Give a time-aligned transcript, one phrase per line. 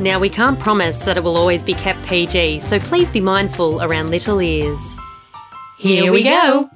[0.00, 3.82] Now, we can't promise that it will always be kept PG, so please be mindful
[3.82, 4.80] around little ears.
[5.76, 6.70] Here we go.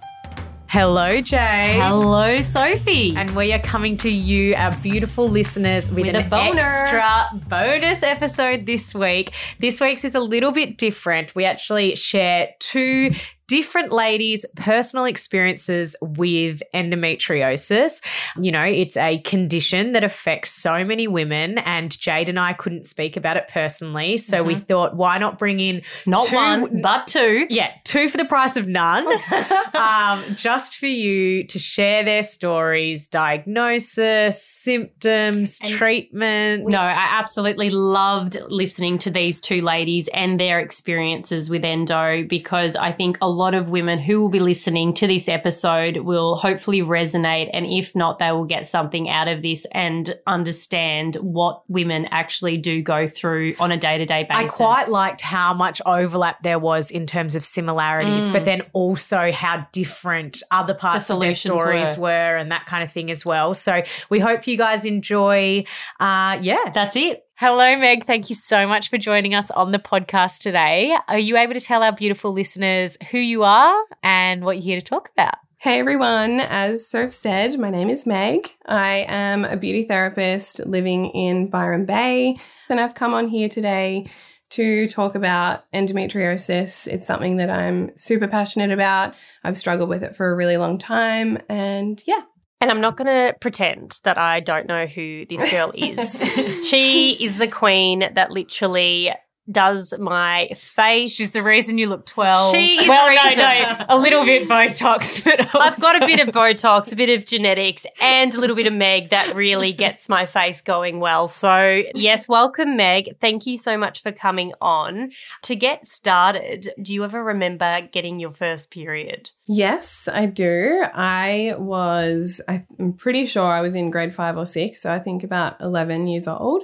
[0.67, 1.79] Hello, Jay.
[1.81, 3.15] Hello, Sophie.
[3.17, 8.03] And we are coming to you, our beautiful listeners, with, With an a extra bonus
[8.03, 9.33] episode this week.
[9.59, 11.35] This week's is a little bit different.
[11.35, 13.13] We actually share two
[13.47, 18.03] different ladies' personal experiences with endometriosis.
[18.41, 22.87] You know, it's a condition that affects so many women, and Jade and I couldn't
[22.87, 24.17] speak about it personally.
[24.17, 27.47] So we thought, why not bring in Not two- one, but two.
[27.51, 29.07] yeah, two for the price of none.
[29.75, 36.71] um, just for you to share their stories, diagnosis, symptoms, treatment.
[36.71, 42.77] No, I absolutely loved listening to these two ladies and their experiences with endo because
[42.77, 46.81] I think a lot of women who will be listening to this episode will hopefully
[46.81, 47.51] resonate.
[47.53, 52.57] And if not, they will get something out of this and understand what women actually
[52.57, 54.55] do go through on a day to day basis.
[54.55, 58.33] I quite liked how much overlap there was in terms of similarities, Mm.
[58.33, 62.37] but then also how different other parts of their stories were.
[62.37, 63.55] and that kind of thing as well.
[63.55, 65.65] So we hope you guys enjoy.
[65.99, 67.24] Uh, yeah, That's it.
[67.37, 68.05] Hello, Meg.
[68.05, 70.97] Thank you so much for joining us on the podcast today.
[71.09, 74.81] Are you able to tell our beautiful listeners who you are and what you're here
[74.81, 75.35] to talk about?
[75.59, 78.47] Hey everyone, as Soph said, my name is Meg.
[78.67, 82.37] I am a beauty therapist living in Byron Bay,
[82.71, 84.07] and I've come on here today
[84.51, 86.87] to talk about endometriosis.
[86.87, 89.13] It's something that I'm super passionate about.
[89.43, 92.21] I've struggled with it for a really long time, and yeah.
[92.65, 96.67] And I'm not going to pretend that I don't know who this girl is.
[96.71, 99.13] she is the queen that literally
[99.51, 101.13] does my face.
[101.13, 102.55] She's the reason you look 12.
[102.55, 103.77] She is well, the no, reason.
[103.79, 107.27] no, a little bit Botox, but I've got a bit of Botox, a bit of
[107.27, 111.29] genetics, and a little bit of Meg that really gets my face going well.
[111.29, 113.19] So, yes, welcome, Meg.
[113.21, 115.11] Thank you so much for coming on.
[115.43, 119.31] To get started, do you ever remember getting your first period?
[119.47, 120.85] Yes, I do.
[120.95, 125.23] I was, I'm pretty sure I was in grade five or six, so I think
[125.23, 126.63] about 11 years old.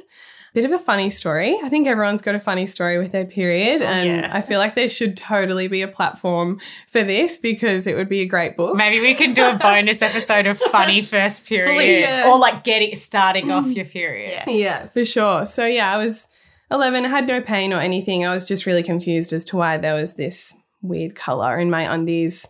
[0.53, 1.56] Bit of a funny story.
[1.62, 4.31] I think everyone's got a funny story with their period, and yeah.
[4.33, 8.21] I feel like there should totally be a platform for this because it would be
[8.22, 8.75] a great book.
[8.75, 12.28] Maybe we can do a bonus episode of funny first period, Yeah.
[12.28, 14.43] or like get it starting off your period.
[14.49, 15.47] Yeah, for sure.
[15.47, 16.27] So yeah, I was
[16.72, 18.27] 11, I had no pain or anything.
[18.27, 20.53] I was just really confused as to why there was this
[20.83, 22.47] weird color in my undies.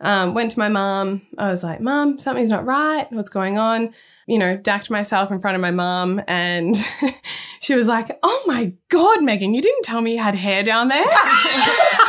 [0.00, 1.22] Um, went to my mom.
[1.38, 3.06] I was like, Mom, something's not right.
[3.12, 3.94] What's going on?
[4.26, 6.76] You know, dacked myself in front of my mom, and
[7.60, 10.88] she was like, Oh my God, Megan, you didn't tell me you had hair down
[10.88, 11.04] there.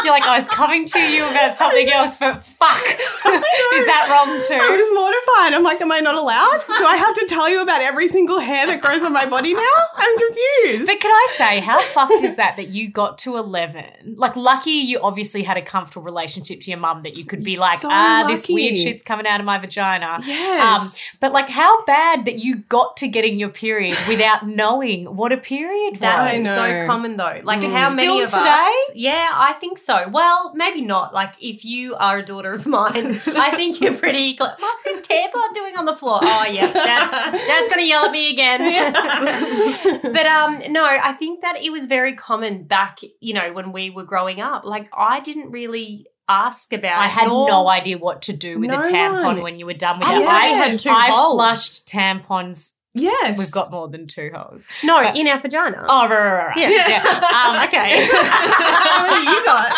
[0.04, 4.40] You're like, I was coming to you about something else, but fuck, is that wrong
[4.48, 4.54] too?
[4.62, 5.54] I was mortified.
[5.54, 6.60] I'm like, Am I not allowed?
[6.78, 9.54] Do I have to tell you about every single hair that grows on my body
[9.54, 9.66] now?
[9.96, 10.86] I'm confused.
[10.86, 14.14] But can I say, how fucked is that that you got to 11?
[14.16, 17.58] Like, lucky you obviously had a comfortable relationship to your mum that you could be
[17.58, 20.18] like, So ah, this weird shit's coming out of my vagina.
[20.26, 20.82] Yes.
[20.82, 20.90] Um,
[21.20, 25.36] but like, how bad that you got to getting your period without knowing what a
[25.36, 26.00] period was?
[26.00, 26.56] That I is know.
[26.56, 27.40] so common though.
[27.44, 27.72] Like Mm.
[27.72, 28.48] how many Still of today?
[28.48, 28.94] us?
[28.94, 29.99] Yeah, I think so.
[30.08, 31.12] Well, maybe not.
[31.12, 34.36] Like if you are a daughter of mine, I think you're pretty.
[34.36, 36.18] Cl- What's this tampon doing on the floor?
[36.22, 38.92] Oh yeah, Dad, Dad's gonna yell at me again.
[40.02, 43.00] but um, no, I think that it was very common back.
[43.20, 44.64] You know, when we were growing up.
[44.64, 47.00] Like I didn't really ask about.
[47.02, 49.42] I had nor- no idea what to do with No a tampon one.
[49.42, 50.16] when you were done with I it.
[50.16, 51.34] only I had two I holes.
[51.34, 52.72] flushed tampons.
[52.94, 53.38] Yes.
[53.38, 54.66] We've got more than two holes.
[54.82, 55.84] No, in our vagina.
[55.88, 56.56] Oh, right, right, right.
[56.58, 56.88] Yeah.
[56.88, 57.02] yeah.
[57.30, 58.06] Um, okay.
[58.10, 59.72] How many you got?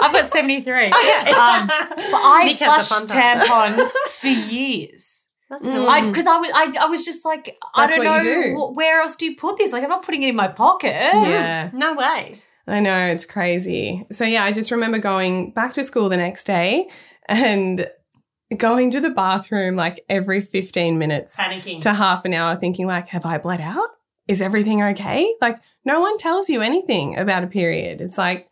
[0.00, 0.72] I've got 73.
[1.32, 3.38] Um, but I Nick has a flushed fun time.
[3.40, 5.28] tampons for years.
[5.50, 5.86] That's Mm.
[5.86, 8.54] I because I was I, I was just like I don't know do.
[8.56, 9.70] wh- where else do you put this?
[9.72, 10.92] Like I'm not putting it in my pocket.
[10.92, 11.68] Yeah.
[11.74, 12.40] no way.
[12.66, 14.06] I know, it's crazy.
[14.12, 16.88] So, yeah, I just remember going back to school the next day
[17.26, 17.90] and
[18.56, 21.80] going to the bathroom like every 15 minutes Panicking.
[21.82, 23.88] to half an hour, thinking, like, have I bled out?
[24.28, 25.32] Is everything okay?
[25.40, 28.00] Like, no one tells you anything about a period.
[28.00, 28.50] It's like,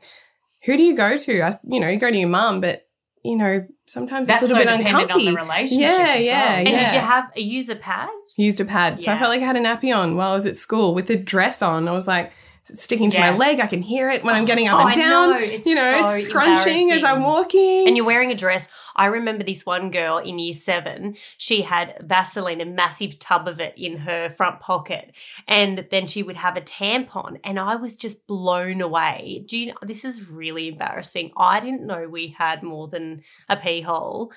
[0.64, 1.42] who do you go to?
[1.42, 2.86] I, you know, you go to your mum, but,
[3.24, 5.28] you know, sometimes That's it's a so little bit dependent uncomfy.
[5.28, 5.80] on the relationship.
[5.80, 6.56] Yeah, as yeah, well.
[6.58, 8.08] And did you have a user pad?
[8.36, 9.00] Used a pad.
[9.00, 11.10] So I felt like I had a nappy on while I was at school with
[11.10, 11.88] a dress on.
[11.88, 12.32] I was like,
[12.74, 13.32] sticking to Yeah.
[13.32, 13.60] my leg.
[13.60, 15.30] I can hear it when I'm getting up Oh, and down.
[15.30, 15.38] know.
[15.38, 17.86] You know, so it's scrunching as I'm walking.
[17.86, 18.68] and you're wearing a dress.
[18.96, 21.16] I remember this one girl in year seven.
[21.38, 25.16] She had Vaseline, a massive tub of it in her front pocket,
[25.48, 27.38] and then she would have a tampon.
[27.44, 29.44] And I was just blown away.
[29.46, 29.74] Do you know?
[29.82, 31.32] This is really embarrassing.
[31.36, 34.32] I didn't know we had more than a pee hole.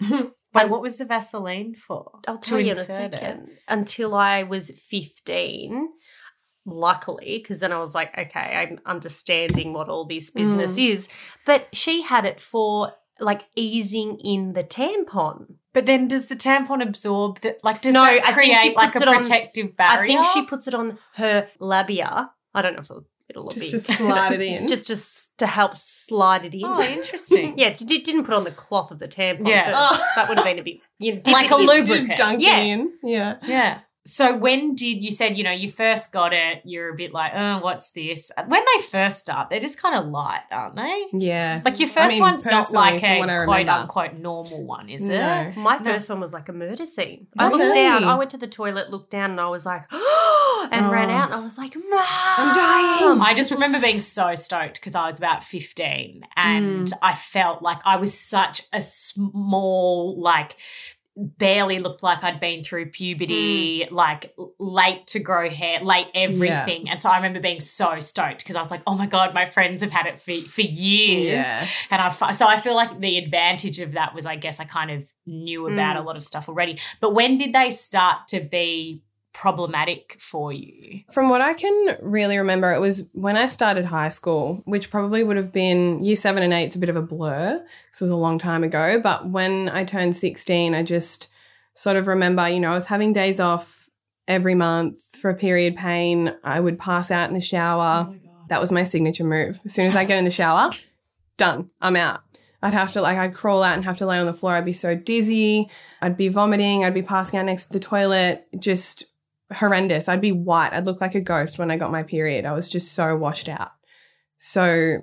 [0.54, 2.12] Wait, what was the Vaseline for?
[2.26, 3.20] I'll To tell you in a insert it.
[3.20, 3.50] second.
[3.68, 5.88] Until I was 15,
[6.66, 10.90] luckily, because then I was like, okay, I'm understanding what all this business Mm.
[10.90, 11.08] is.
[11.46, 15.54] But she had it for like easing in the tampon.
[15.72, 17.58] But then does the tampon absorb that?
[17.64, 20.18] Like, does No, that I think she create like a puts it on- protective barrier?
[20.18, 22.30] I think she puts it on her labia.
[22.54, 24.66] I don't know if it'll, it'll just be to slide it in.
[24.68, 26.64] just just to help slide it in.
[26.64, 27.54] Oh, interesting.
[27.58, 29.46] yeah, d- didn't put on the cloth of the tampon.
[29.48, 29.72] Yeah.
[29.90, 30.02] first.
[30.16, 31.68] that would have been a bit you know, Like a difficult.
[31.68, 32.08] lubricant.
[32.08, 32.58] Just dunk Yeah.
[32.58, 32.92] it in.
[33.02, 33.36] Yeah.
[33.44, 33.78] Yeah.
[34.06, 36.62] So when did you said you know you first got it?
[36.64, 38.30] You're a bit like, oh, what's this?
[38.46, 41.06] When they first start, they're just kind of light, aren't they?
[41.12, 41.60] Yeah.
[41.64, 43.72] Like your I first mean, one's not like a what quote remember.
[43.72, 45.14] unquote normal one, is No.
[45.48, 45.56] it?
[45.56, 45.84] My No.
[45.84, 47.26] first one was like a murder scene.
[47.38, 47.74] I looked Really?
[47.82, 48.04] down.
[48.04, 51.14] I went to the toilet, looked down, and I was like, and ran Oh.
[51.14, 51.24] out.
[51.32, 51.84] And I was like, Mom,
[52.38, 53.20] I'm dying.
[53.20, 56.92] I just remember being so stoked because I was about 15 and Mm.
[57.02, 60.56] I felt like I was such a small, like,
[61.16, 66.90] barely looked like I'd been through puberty, like late to grow hair, late everything.
[66.90, 69.46] And so I remember being so stoked because I was like, oh my God, my
[69.46, 71.36] friends have had it for, for years.
[71.38, 71.66] Yeah.
[71.90, 74.90] And I, so I feel like the advantage of that was, I guess, I kind
[74.90, 76.00] of knew about Mm.
[76.00, 76.78] a lot of stuff already.
[77.00, 79.02] But when did they start to be
[79.36, 81.02] problematic for you?
[81.10, 85.22] From what I can really remember, it was when I started high school, which probably
[85.22, 86.64] would have been year seven and eight.
[86.64, 89.00] It's a bit of a blur because it was a long time ago.
[89.00, 91.28] But when I turned 16, I just
[91.74, 93.90] sort of remember, you know, I was having days off
[94.26, 96.34] every month for a period pain.
[96.42, 98.08] I would pass out in the shower.
[98.10, 98.16] Oh
[98.48, 99.60] that was my signature move.
[99.64, 100.70] As soon as I get in the shower,
[101.36, 101.70] done.
[101.80, 102.22] I'm out.
[102.62, 104.54] I'd have to like I'd crawl out and have to lay on the floor.
[104.54, 105.68] I'd be so dizzy.
[106.00, 106.84] I'd be vomiting.
[106.84, 108.46] I'd be passing out next to the toilet.
[108.58, 109.04] Just
[109.52, 110.08] horrendous.
[110.08, 110.72] I'd be white.
[110.72, 112.44] I'd look like a ghost when I got my period.
[112.44, 113.72] I was just so washed out.
[114.38, 114.98] So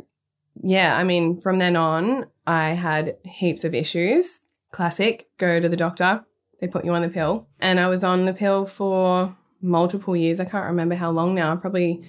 [0.62, 4.42] yeah, I mean, from then on, I had heaps of issues.
[4.72, 6.26] Classic, go to the doctor.
[6.60, 7.48] They put you on the pill.
[7.60, 10.40] And I was on the pill for multiple years.
[10.40, 12.04] I can't remember how long now, probably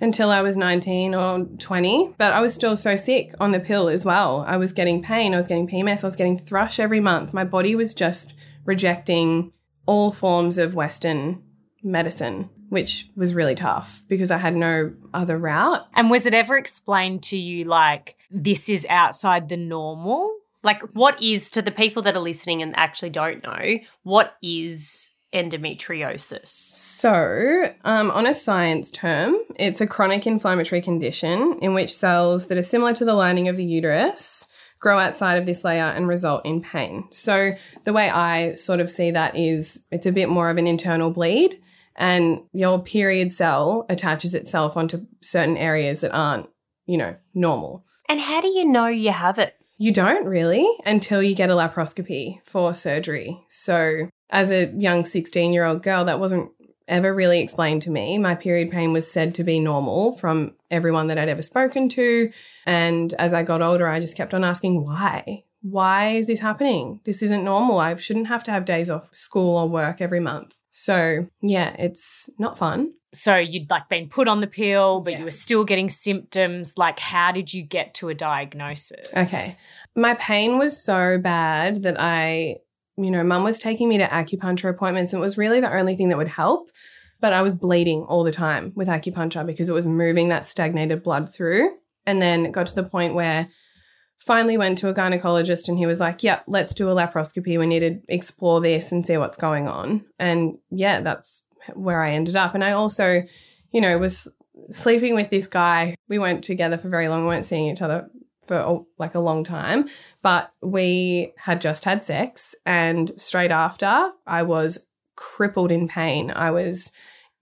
[0.00, 2.14] until I was 19 or 20.
[2.18, 4.44] But I was still so sick on the pill as well.
[4.46, 7.32] I was getting pain, I was getting PMS, I was getting thrush every month.
[7.32, 8.34] My body was just
[8.64, 9.52] rejecting
[9.86, 11.42] all forms of Western
[11.84, 15.86] medicine, which was really tough because I had no other route.
[15.94, 20.38] And was it ever explained to you like this is outside the normal?
[20.62, 25.10] Like, what is to the people that are listening and actually don't know what is
[25.34, 26.48] endometriosis?
[26.48, 32.56] So, um, on a science term, it's a chronic inflammatory condition in which cells that
[32.56, 34.48] are similar to the lining of the uterus
[34.78, 37.04] grow outside of this layer and result in pain.
[37.10, 37.52] So,
[37.84, 41.10] the way I sort of see that is it's a bit more of an internal
[41.10, 41.60] bleed,
[41.96, 46.48] and your period cell attaches itself onto certain areas that aren't,
[46.86, 47.84] you know, normal.
[48.08, 49.56] And how do you know you have it?
[49.78, 53.44] You don't really until you get a laparoscopy for surgery.
[53.48, 56.50] So, as a young 16 year old girl, that wasn't
[56.86, 58.18] ever really explained to me.
[58.18, 62.30] My period pain was said to be normal from everyone that I'd ever spoken to.
[62.66, 65.44] And as I got older, I just kept on asking, why?
[65.62, 67.00] Why is this happening?
[67.04, 67.78] This isn't normal.
[67.78, 70.54] I shouldn't have to have days off school or work every month.
[70.76, 72.94] So, yeah, it's not fun.
[73.12, 75.18] So you'd like been put on the pill, but Yeah.
[75.20, 76.76] you were still getting symptoms.
[76.76, 79.06] Like, how did you get to a diagnosis?
[79.16, 79.52] Okay.
[79.94, 82.56] My pain was so bad that I,
[82.96, 85.94] you know, mum was taking me to acupuncture appointments and it was really the only
[85.94, 86.72] thing that would help.
[87.20, 91.04] But I was bleeding all the time with acupuncture because it was moving that stagnated
[91.04, 91.70] blood through.
[92.04, 93.48] And then it got to the point where
[94.24, 97.58] finally went to a gynecologist and he was like, Yep, let's do a laparoscopy.
[97.58, 100.04] We need to explore this and see what's going on.
[100.18, 102.54] And yeah, that's where I ended up.
[102.54, 103.22] And I also,
[103.70, 104.28] you know, was
[104.70, 105.94] sleeping with this guy.
[106.08, 107.22] We weren't together for very long.
[107.22, 108.08] We weren't seeing each other
[108.46, 109.88] for like a long time,
[110.22, 112.54] but we had just had sex.
[112.66, 116.30] And straight after, I was crippled in pain.
[116.30, 116.90] I was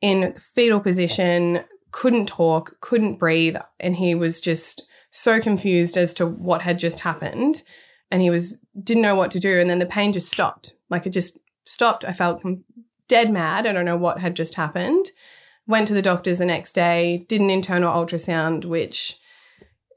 [0.00, 3.56] in fetal position, couldn't talk, couldn't breathe.
[3.80, 7.62] And he was just so confused as to what had just happened.
[8.10, 9.60] And he was, didn't know what to do.
[9.60, 10.74] And then the pain just stopped.
[10.90, 12.04] Like it just stopped.
[12.04, 12.42] I felt
[13.08, 13.66] dead mad.
[13.66, 15.06] I don't know what had just happened.
[15.66, 19.18] Went to the doctors the next day, did an internal ultrasound, which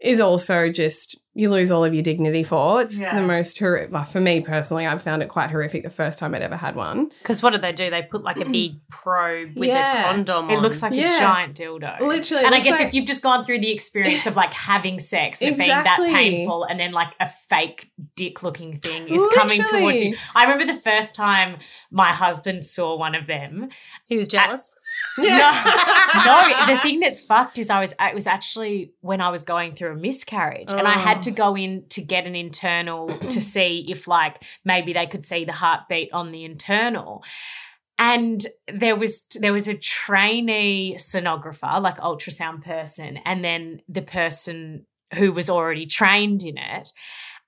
[0.02, 2.82] is also just you lose all of your dignity for.
[2.82, 3.14] It's Yeah.
[3.20, 3.92] the most horrific.
[3.92, 6.78] Well, for me personally, I've found it quite horrific the first time I'd ever had
[6.78, 7.10] one.
[7.22, 7.90] Because what do they do?
[7.90, 10.00] They put like a big probe with Yeah.
[10.00, 10.62] a condom It on.
[10.64, 11.18] looks like Yeah.
[11.18, 12.00] a giant dildo.
[12.00, 14.98] Literally, And I guess like- if you've just gone through the experience of like having
[14.98, 19.62] sex and being that painful and then like a fake dick looking thing is coming
[19.64, 20.16] towards you.
[20.36, 21.58] I remember the first time
[21.92, 23.70] my husband saw one of them.
[24.08, 24.72] he was jealous.
[25.18, 25.26] No,
[26.26, 29.74] no, the thing that's fucked is I was it was actually when I was going
[29.74, 31.34] through a miscarriage and I had to oh.
[31.34, 35.54] go in to get an internal to see if like maybe they could see the
[35.54, 37.24] heartbeat on the internal.
[37.98, 44.86] And there was there was a trainee sonographer, like ultrasound person, and then the person
[45.14, 46.92] who was already trained in it.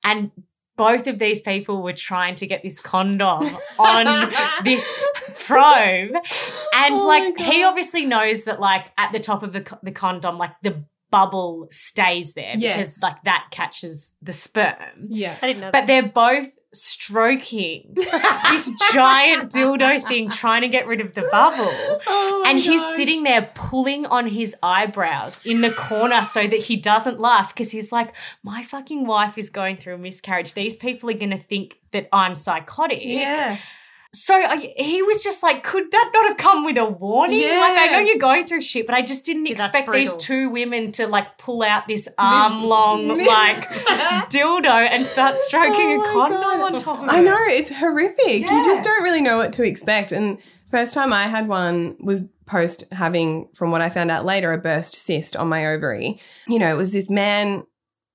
[0.04, 0.32] And
[0.78, 4.32] both of these people were trying to get this condom on
[4.64, 5.04] this
[5.40, 6.16] probe.
[6.74, 10.38] And Oh like he obviously knows that like at the top of the, the condom,
[10.38, 15.08] like the bubble stays there because like that catches the sperm.
[15.08, 15.38] Yeah.
[15.42, 21.02] I didn't know But they're both stroking this giant dildo thing trying to get rid
[21.02, 22.02] of the bubble.
[22.08, 22.98] Oh And he's gosh.
[22.98, 27.72] sitting there pulling on his eyebrows in the corner so that he doesn't laugh because
[27.72, 30.54] he's like, My fucking wife is going through a miscarriage.
[30.54, 33.00] These people are going to think that I'm psychotic.
[33.02, 33.58] Yeah.
[34.18, 37.40] So I, he was just like, Could that not have come with a warning?
[37.40, 37.60] Yeah.
[37.60, 40.50] Like, I know you're going through shit, but I just didn't Yeah, expect these two
[40.50, 43.68] women to like pull out this arm long, like
[44.30, 47.12] dildo and start stroking Oh a condom on top of it.
[47.12, 48.42] I know it's horrific.
[48.42, 50.12] You just don't really know what to expect.
[50.12, 50.40] And
[50.72, 54.58] first time I had one was post having, from what I found out later, a
[54.58, 56.20] burst cyst on my ovary.
[56.48, 57.64] You know, it was this man.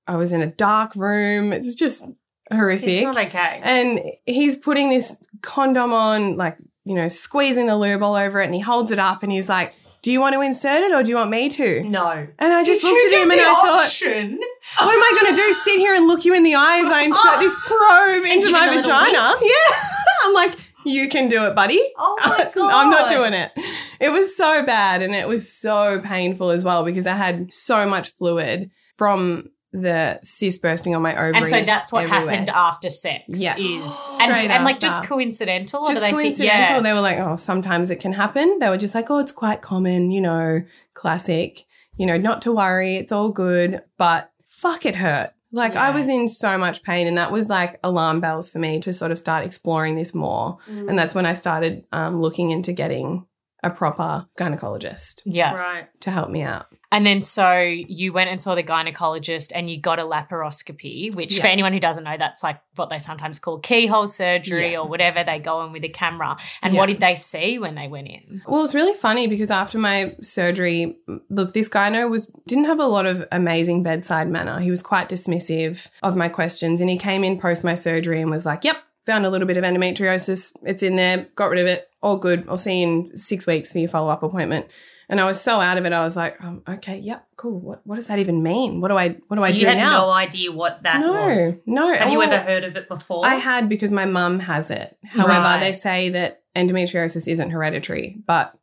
[0.05, 1.53] I was in a dark room.
[1.53, 2.03] It was just
[2.51, 2.89] horrific.
[2.89, 3.59] it's not okay.
[3.63, 8.45] and he's putting this condom on, like you know, squeezing the lube all over it,
[8.45, 11.03] and he holds it up and he's like, "Do you want to insert it or
[11.03, 12.27] do you want me to?" No.
[12.39, 14.39] And I just Did looked at him and I thought, option?
[14.77, 15.53] what am I going to do?
[15.53, 18.17] Sit here and look you in the eye as I insert this oh.
[18.19, 19.33] probe into my him a little vagina?
[19.41, 19.89] Yeah.
[20.25, 21.81] I'm like, you can do it, buddy.
[21.97, 22.73] Oh my God.
[22.73, 23.51] I'm not doing it.
[23.99, 27.85] It was so bad and it was so painful as well because I had so
[27.87, 31.35] much fluid from the cyst bursting on my ovary.
[31.35, 32.29] And so that's what everywhere.
[32.29, 33.23] happened after sex.
[33.27, 33.57] Yeah.
[33.57, 35.81] Is Straight and, and like just coincidental.
[35.81, 36.75] or Just do they think- coincidental.
[36.75, 36.81] yeah.
[36.81, 38.59] They were like, oh, sometimes it can happen.
[38.59, 40.61] They were just like, oh, it's quite common, you know,
[40.93, 41.65] classic,
[41.97, 43.81] you know, not to worry, it's all good.
[43.97, 45.31] But fuck, it hurt.
[45.51, 48.79] Like I was in so much pain, and that was like alarm bells for me
[48.81, 50.57] to sort of start exploring this more.
[50.67, 50.89] Mm.
[50.89, 53.27] And that's when I started um, looking into getting
[53.63, 55.53] a proper gynecologist yeah.
[55.53, 55.87] Right.
[56.01, 56.65] to help me out.
[56.93, 61.39] And then so you went and saw the gynecologist and you got a laparoscopy, which
[61.39, 64.79] for anyone who doesn't know, that's like what they sometimes call keyhole surgery Yeah.
[64.79, 65.23] or whatever.
[65.23, 66.37] They go in with a camera.
[66.61, 66.79] And Yeah.
[66.79, 68.41] what did they see when they went in?
[68.47, 70.97] Well, it's really funny because after my surgery,
[71.29, 74.59] look, this gyno was didn't have a lot of amazing bedside manner.
[74.59, 78.29] He was quite dismissive of my questions, and he came in post my surgery and
[78.29, 80.51] was like, "Yep, found a little bit of endometriosis.
[80.63, 81.27] It's in there.
[81.35, 81.89] Got rid of it.
[82.01, 82.45] All good.
[82.47, 84.67] I'll see you in six weeks for your follow up appointment."
[85.09, 85.93] And I was so out of it.
[85.93, 87.59] I was like, um, "Okay, yep, cool.
[87.59, 88.79] What what does that even mean?
[88.81, 90.99] What do I what do So I do you had now?" no idea what that
[91.01, 91.61] no, was.
[91.67, 91.93] no.
[91.93, 93.25] Have you ever heard of it before?
[93.25, 94.97] I had because my mum has it.
[95.05, 95.59] However, Right.
[95.59, 98.53] they say that endometriosis isn't hereditary, but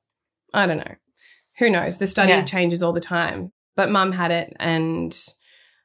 [0.55, 0.95] I don't know.
[1.59, 1.99] Who knows?
[1.99, 2.43] The study Yeah.
[2.45, 3.53] changes all the time.
[3.77, 5.17] But mum had it and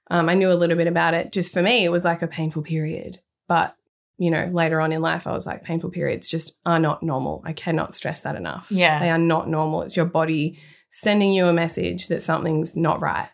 [0.09, 1.31] um, I knew a little bit about it.
[1.31, 3.19] Just for me, it was like a painful period.
[3.47, 3.75] But,
[4.17, 7.41] you know, later on in life, I was like, painful periods just are not normal.
[7.45, 8.71] I cannot stress that enough.
[8.71, 8.99] Yeah.
[8.99, 9.81] They are not normal.
[9.81, 13.29] It's your body sending you a message that something's not right.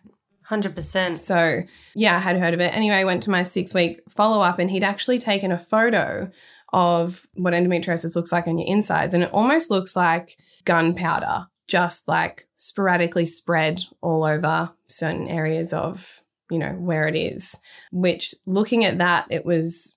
[0.50, 1.16] 100%.
[1.18, 1.62] So,
[1.96, 2.76] yeah, I had heard of it.
[2.76, 6.30] Anyway, I went to my six week follow up, and he'd actually taken a photo
[6.74, 9.14] of what endometriosis looks like on your insides.
[9.14, 16.22] And it almost looks like gunpowder, just like sporadically spread all over certain areas of,
[16.50, 17.56] you know, where it is.
[17.92, 19.96] Which, looking at that, it was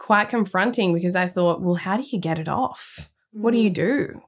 [0.00, 3.10] quite confronting because I thought, well, how do you get it off?
[3.32, 3.62] What do Mm.
[3.64, 4.20] you do?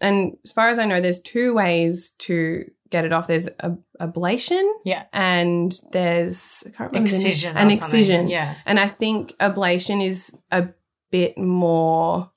[0.00, 3.28] And as far as I know, there's two ways to get it off.
[3.28, 5.04] There's a ablation, Yeah.
[5.12, 7.56] and there's I can't remember Excision.
[7.56, 8.28] an excision.
[8.28, 8.56] Yeah.
[8.66, 10.68] And I think ablation is a
[11.10, 12.30] bit more.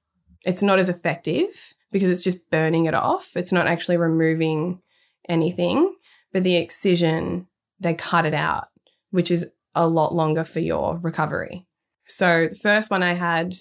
[0.46, 3.36] It's not as effective because it's just burning it off.
[3.36, 4.82] It's not actually removing
[5.28, 5.96] anything.
[6.32, 7.48] But the excision,
[7.80, 8.68] they cut it out,
[9.12, 11.66] which is a lot longer for your recovery.
[12.07, 13.53] So the first one I had,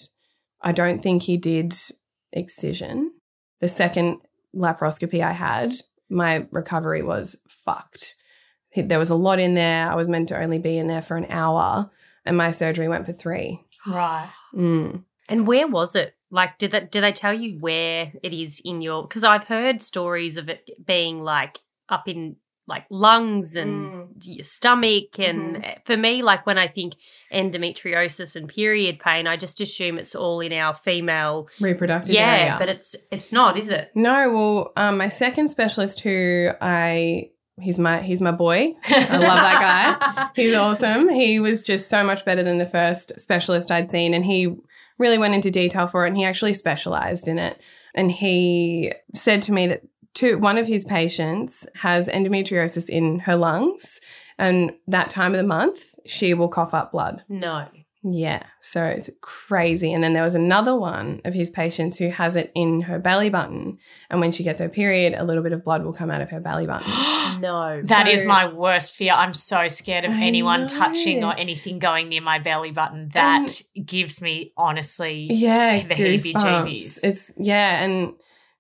[0.60, 1.74] I don't think he did
[2.32, 3.12] excision.
[3.60, 4.18] The second
[4.54, 5.72] laparoscopy I had,
[6.10, 8.14] my recovery was fucked.
[8.74, 9.90] There was a lot in there.
[9.90, 11.90] I was meant to only be in there for an hour,
[12.24, 13.60] and my surgery went for three.
[13.86, 14.30] Right.
[14.54, 15.04] Mm.
[15.28, 16.14] And where was it?
[16.30, 16.90] Like, did that?
[16.90, 19.02] Did they tell you where it is in your?
[19.02, 22.36] Because I've heard stories of it being like up in
[22.68, 24.08] like lungs and Mm.
[24.24, 25.18] your stomach.
[25.18, 26.94] And for me, like when I think
[27.32, 31.48] endometriosis and period pain, I just assume it's all in our female.
[31.60, 32.56] Reproductive Yeah, area.
[32.58, 33.90] but it's it's not, is it?
[33.94, 38.72] No, well, um, my second specialist who I he's my he's my boy.
[38.88, 40.28] I love that guy.
[40.42, 41.08] He's awesome.
[41.10, 44.54] He was just so much better than the first specialist I'd seen, and he
[44.98, 46.08] really went into detail for it.
[46.08, 47.60] And he actually specialized in it.
[47.94, 49.82] And he said to me that
[50.14, 54.00] two, one of his patients has endometriosis in her lungs,
[54.38, 57.22] and that time of the month she will cough up blood.
[57.28, 57.68] No.
[58.04, 59.92] Yeah, so it's crazy.
[59.92, 63.30] And then there was another one of his patients who has it in her belly
[63.30, 63.78] button.
[64.10, 66.28] And when she gets her period, a little bit of blood will come out of
[66.30, 66.90] her belly button.
[67.40, 67.80] No.
[67.82, 69.12] That is So- my worst fear.
[69.12, 70.66] I'm so scared of I anyone know.
[70.68, 73.10] touching or anything going near my belly button.
[73.14, 76.32] That gives me honestly Yeah, the goosebumps.
[76.34, 77.04] heebie-jeebies.
[77.04, 78.14] It's yeah, and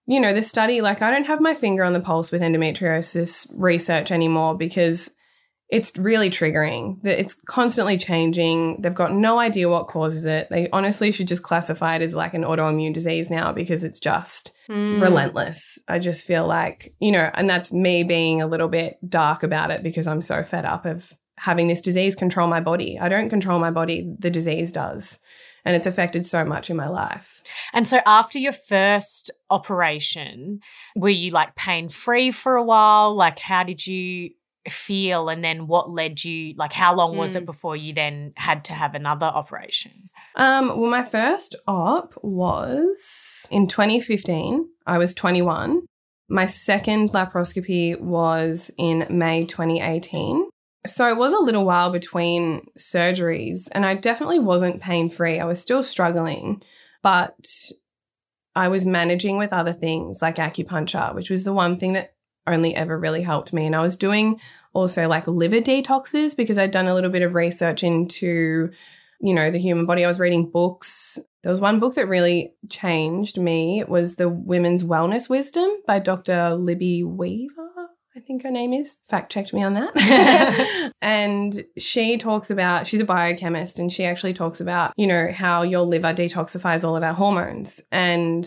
[0.06, 0.80] you know the study.
[0.80, 5.10] Like I don't have my finger on the pulse with endometriosis research anymore because
[5.68, 7.00] it's really triggering.
[7.02, 8.82] That It's constantly changing.
[8.82, 10.48] They've got no idea what causes it.
[10.50, 14.52] They honestly should just classify it as like an autoimmune disease now because it's just
[14.68, 15.00] Mm.
[15.00, 15.78] relentless.
[15.88, 19.70] I just feel like, you know, and that's me being a little bit dark about
[19.70, 22.98] it because I'm so fed up of having this disease control my body.
[22.98, 25.18] I don't control my body, the disease does.
[25.64, 27.42] And it's affected so much in my life.
[27.72, 30.60] And so after your first operation,
[30.96, 33.14] were you like pain free for a while?
[33.14, 34.30] Like how did you
[34.68, 38.64] feel and then what led you like how long was it before you then had
[38.64, 40.08] to have another operation?
[40.36, 44.68] Um, well, my first op was in 2015.
[44.86, 45.82] I was 21.
[46.28, 50.48] My second laparoscopy was in May 2018.
[50.86, 55.38] So it was a little while between surgeries, and I definitely wasn't pain free.
[55.38, 56.62] I was still struggling,
[57.02, 57.70] but
[58.56, 62.14] I was managing with other things like acupuncture, which was the one thing that
[62.46, 63.66] only ever really helped me.
[63.66, 64.40] And I was doing
[64.72, 68.70] also like liver detoxes because I'd done a little bit of research into
[69.22, 70.04] you know, the human body.
[70.04, 71.18] I was reading books.
[71.42, 73.78] There was one book that really changed me.
[73.78, 76.54] It was The Women's Wellness Wisdom by Dr.
[76.56, 77.61] Libby Weaver.
[78.14, 78.98] I think her name is.
[79.08, 80.92] Fact checked me on that.
[81.02, 85.62] and she talks about, she's a biochemist and she actually talks about, you know, how
[85.62, 87.80] your liver detoxifies all of our hormones.
[87.90, 88.46] And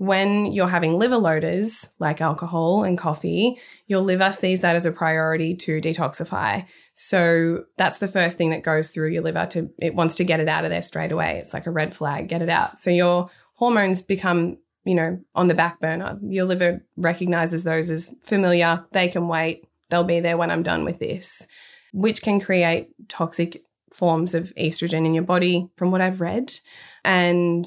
[0.00, 4.92] when you're having liver loaders like alcohol and coffee, your liver sees that as a
[4.92, 6.66] priority to detoxify.
[6.94, 10.40] So that's the first thing that goes through your liver to it wants to get
[10.40, 11.38] it out of there straight away.
[11.38, 12.78] It's like a red flag, get it out.
[12.78, 16.18] So your hormones become, you know, on the back burner.
[16.22, 18.84] Your liver recognizes those as familiar.
[18.92, 19.66] They can wait.
[19.88, 21.46] They'll be there when I'm done with this,
[21.92, 26.52] which can create toxic forms of estrogen in your body from what I've read.
[27.04, 27.66] And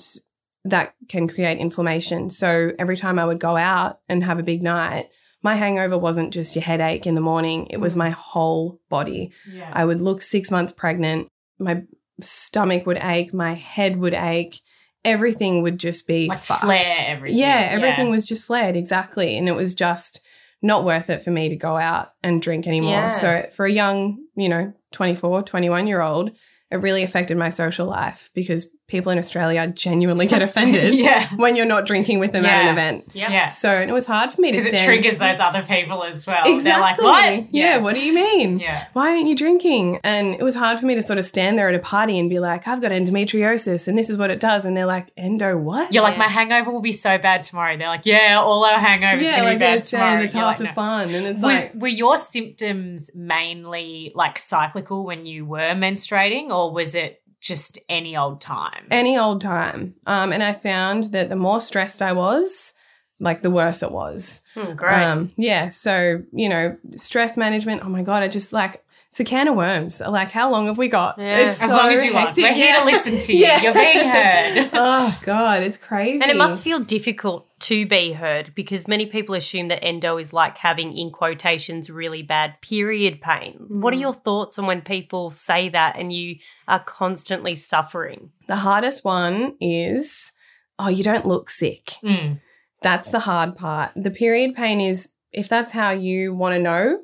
[0.66, 2.30] that can create inflammation.
[2.30, 5.10] So every time I would go out and have a big night,
[5.42, 9.34] my hangover wasn't just your headache in the morning, it was my whole body.
[9.52, 9.70] Yeah.
[9.74, 11.28] I would look six months pregnant.
[11.60, 11.84] My
[12.22, 13.34] stomach would ache.
[13.34, 14.56] My head would ache.
[15.06, 16.62] Everything would just be like fucked.
[16.62, 17.40] flare everything.
[17.40, 18.76] Yeah, everything was just flared.
[18.76, 19.38] Exactly.
[19.38, 20.22] And it was just
[20.62, 22.92] not worth it for me to go out and drink anymore.
[22.92, 23.10] Yeah.
[23.10, 26.32] So for a young, you know, 24, 21 year old,
[26.72, 31.28] it really affected my social life because people in Australia genuinely get offended Yeah.
[31.36, 33.10] when you're not drinking with them at an event.
[33.14, 33.30] Yep.
[33.32, 33.46] Yeah.
[33.48, 36.44] So it was hard for me to Because it triggers those other people as well.
[36.46, 36.64] Exactly.
[36.64, 37.54] They're like, what?
[37.54, 37.78] Yeah.
[37.80, 38.60] What do you mean?
[38.60, 38.86] Yeah.
[38.94, 40.00] Why aren't you drinking?
[40.04, 42.30] And it was hard for me to sort of stand there at a party and
[42.30, 44.64] be like, I've got endometriosis and this is what it does.
[44.64, 45.92] And they're like, endo what?
[45.92, 46.20] You're like, Yeah.
[46.20, 47.76] my hangover will be so bad tomorrow.
[47.78, 50.22] They're like, yeah, all our hangovers yeah, going to like be bad tomorrow.
[50.22, 50.74] it's half like, the no.
[50.74, 51.10] fun.
[51.16, 56.72] And it's Were, like, were your symptoms mainly like cyclical when you were menstruating, or
[56.72, 58.88] was it just any old time?
[58.90, 59.94] any old time.
[60.08, 62.74] Um, and I found that the more stressed I was,
[63.20, 64.42] like the worse it was.
[64.56, 65.04] Hmm, great.
[65.04, 65.70] Um, yeah.
[65.70, 67.84] So, you know, stress management.
[67.84, 70.00] Oh my God, I just like, it's a can of worms.
[70.00, 71.20] Like, how long have we got?
[71.20, 71.38] Yeah.
[71.38, 72.30] It's as so long as you want.
[72.30, 72.46] hectic.
[72.46, 73.46] We're here to listen to you.
[73.46, 73.62] Yeah.
[73.62, 74.70] You're being heard.
[74.74, 76.20] oh God, it's crazy.
[76.20, 80.34] and it must feel difficult to be heard because many people assume that endo is
[80.34, 83.64] like having, in quotations, really bad period pain.
[83.68, 88.32] What are your thoughts on when people say that and you are constantly suffering?
[88.48, 90.32] The hardest one is,
[90.80, 91.92] oh, you don't look sick.
[92.04, 92.42] Mm.
[92.82, 93.92] That's the hard part.
[93.96, 96.98] The period pain is, if that's how you want to know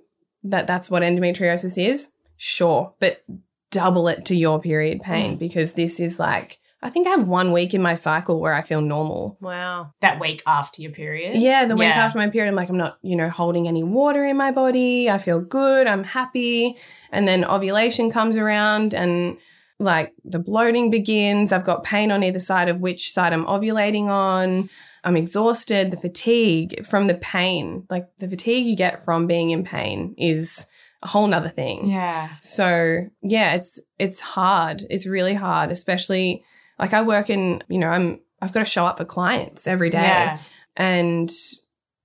[0.44, 3.24] that that's what endometriosis is, sure, but
[3.72, 5.40] double it to your period pain mm.
[5.40, 8.62] because this is like, I think I have one week in my cycle where I
[8.62, 9.38] feel normal.
[9.42, 9.94] Wow.
[10.02, 11.36] That week after your period.
[11.36, 12.06] Yeah, the week Yeah.
[12.06, 15.10] after my period, I'm like, I'm not, you know, holding any water in my body.
[15.10, 15.88] I feel good.
[15.88, 16.78] I'm happy.
[17.12, 19.38] And then ovulation comes around and
[19.78, 21.52] like the bloating begins.
[21.52, 24.70] I've got pain on either side of which side I'm ovulating on.
[25.04, 29.64] I'm exhausted, the fatigue from the pain, like the fatigue you get from being in
[29.64, 30.68] pain is
[31.02, 31.90] a whole nother thing.
[31.90, 32.30] Yeah.
[32.42, 34.86] So yeah, it's it's hard.
[34.90, 36.44] It's really hard, especially
[36.78, 39.90] like I work in, you know, I'm I've got to show up for clients every
[39.90, 40.02] day.
[40.02, 40.40] Yeah.
[40.76, 41.30] And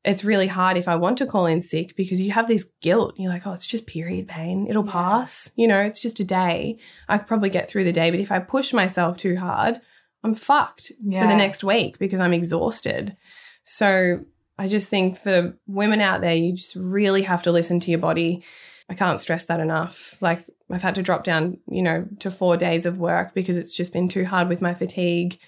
[0.05, 3.15] it's really hard if I want to call in sick because you have this guilt.
[3.17, 4.67] You're like, oh, it's just period pain.
[4.69, 5.51] It'll pass.
[5.57, 6.79] You know, it's just a day.
[7.09, 8.11] I could probably get through the day.
[8.11, 9.81] But if I push myself too hard,
[10.25, 13.17] I'm fucked for the next week because I'm exhausted.
[13.63, 14.25] So
[14.59, 18.01] I just think for women out there, you just really have to listen to your
[18.01, 18.43] body.
[18.89, 20.17] I can't stress that enough.
[20.21, 23.77] Like I've had to drop down, you know, to four days of work because it's
[23.77, 25.39] just been too hard with my fatigue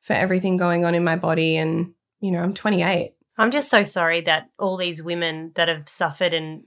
[0.00, 1.56] for everything going on in my body.
[1.56, 3.12] And, you know, I'm 28.
[3.38, 6.64] I'm just so sorry that all these women that have suffered and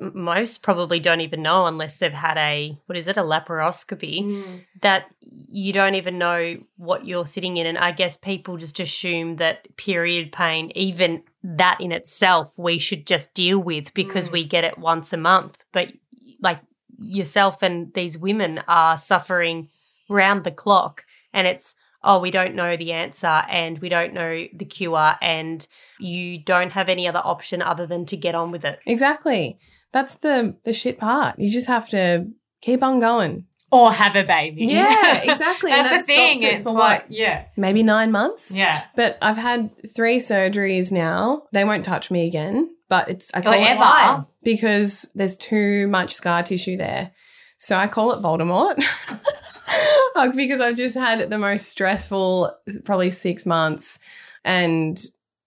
[0.00, 5.06] most probably don't even know unless they've had a what is it a laparoscopy that
[5.20, 7.66] you don't even know what you're sitting in.
[7.66, 13.06] And I guess people just assume that period pain even that in itself we should
[13.06, 14.32] just deal with because Mm.
[14.32, 15.58] we get it once a month.
[15.72, 15.92] But
[16.40, 16.60] like
[16.98, 19.68] yourself and these women are suffering
[20.08, 21.74] round the clock and it's
[22.06, 25.66] oh we don't know the answer and we don't know the cure and
[25.98, 29.58] you don't have any other option other than to get on with it Exactly.
[29.92, 31.38] That's the the shit part.
[31.38, 32.26] You just have to
[32.60, 33.44] keep on going.
[33.72, 34.66] Or have a baby.
[34.66, 35.72] Yeah, exactly.
[35.72, 36.34] And That's that the thing.
[36.38, 37.12] stops it It's for like, what?
[37.12, 37.46] yeah.
[37.56, 38.50] Maybe nine months.
[38.50, 38.84] Yeah.
[38.94, 41.42] But I've had three surgeries now.
[41.52, 42.70] They won't touch me again.
[42.88, 43.80] But it's I call Or it ever.
[43.80, 44.22] Why?
[44.44, 47.10] because there's too much scar tissue there.
[47.58, 48.82] So I call it Voldemort.
[50.34, 53.98] Because I've just had the most stressful probably six months
[54.44, 54.98] and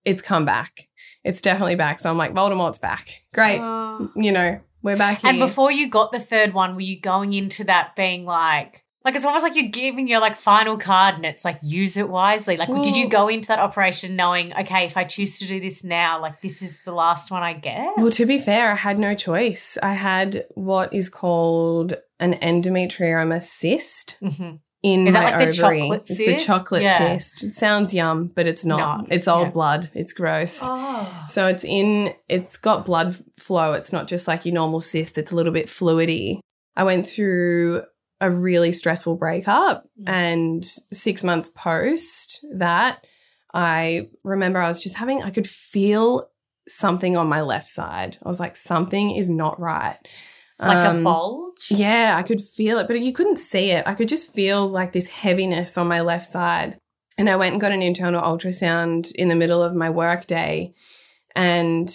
[0.05, 0.88] it's come back.
[1.23, 1.99] It's definitely back.
[1.99, 3.23] So I'm like, Voldemort's back.
[3.34, 3.60] Great.
[3.60, 4.12] Oh.
[4.15, 5.29] You know, we're back here.
[5.29, 9.16] And before you got the third one, were you going into that being like, like
[9.16, 12.58] it's almost like you're giving your like final card and it's like use it wisely.
[12.58, 15.84] Like, did you go into that operation knowing, okay, if I choose to do this
[15.84, 17.94] now, like this is the last one I get?
[17.98, 19.78] Well, to be fair, I had no choice.
[19.82, 24.60] I had what is called an endometrioma cyst Mhm.
[24.84, 25.80] in Is that my like the ovary.
[25.82, 27.18] chocolate it's the chocolate Yeah.
[27.18, 27.44] cyst.
[27.46, 28.78] It sounds yum, but it's not.
[28.80, 29.52] Not, it's old yeah.
[29.52, 29.92] blood.
[29.94, 30.60] It's gross.
[30.62, 31.26] Oh.
[31.30, 33.74] So it's in, it's got blood flow.
[33.74, 36.40] It's not just like your normal cyst, it's a little bit fluidy.
[36.76, 37.84] I went through
[38.21, 40.10] a really stressful breakup, Mm.
[40.10, 43.05] and six months post that,
[43.53, 46.29] I remember I was just having, I could feel
[46.67, 48.17] something on my left side.
[48.23, 49.97] I was like, something is not right.
[50.60, 53.88] like Um, a bulge yeah, I could feel it, but you couldn't see it.
[53.88, 56.77] I could just feel like this heaviness on my left side.
[57.17, 60.73] And I went and got an internal ultrasound in the middle of my work day.
[61.36, 61.89] And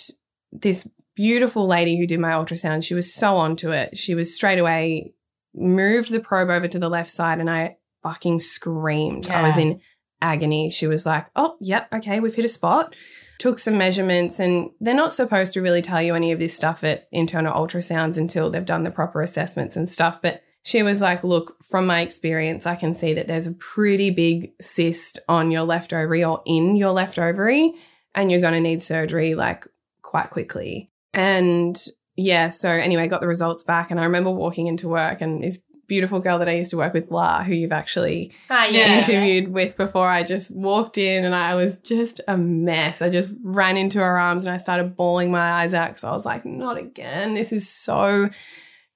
[0.50, 3.98] this beautiful lady who did my ultrasound, she was so onto it.
[3.98, 5.12] She was straight away
[5.55, 9.31] moved the probe over to the left side and I fucking screamed.
[9.31, 9.81] I was in
[10.21, 10.71] agony.
[10.71, 12.95] She was like, oh, yep, okay, we've hit a spot.
[13.38, 16.85] Took some measurements, and they're not supposed to really tell you any of this stuff
[16.85, 20.23] at internal ultrasounds until they've done the proper assessments and stuff.
[20.23, 24.11] But she was like, Look, from my experience, I can see that there's a pretty
[24.11, 27.75] big cyst on your left ovary or in your left ovary,
[28.14, 29.67] and you're going to need surgery like
[30.01, 30.90] quite quickly.
[31.12, 31.77] And
[32.16, 35.59] yeah, so anyway, got the results back, and I remember walking into work, and this
[35.87, 38.98] beautiful girl that I used to work with, La, who you've actually Ah, Yeah.
[38.98, 43.03] interviewed with before I just walked in and I was just a mess.
[43.03, 46.12] I just ran into her arms and I started bawling my eyes out because I
[46.12, 47.35] was like, not again.
[47.35, 48.31] This is so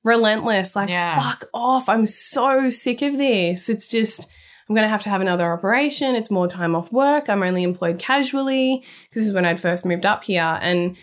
[0.05, 0.75] relentless.
[0.75, 1.21] Like, Yeah.
[1.21, 1.89] fuck off.
[1.91, 3.69] I'm so sick of this.
[3.69, 4.21] It's just,
[4.69, 6.15] I'm going to have to have another operation.
[6.15, 7.29] It's more time off work.
[7.29, 8.83] I'm only employed casually.
[9.13, 10.59] This is when I'd first moved up here.
[10.63, 10.97] And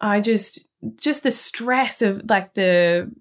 [0.00, 0.65] I just,
[0.96, 3.12] just the stress of like the,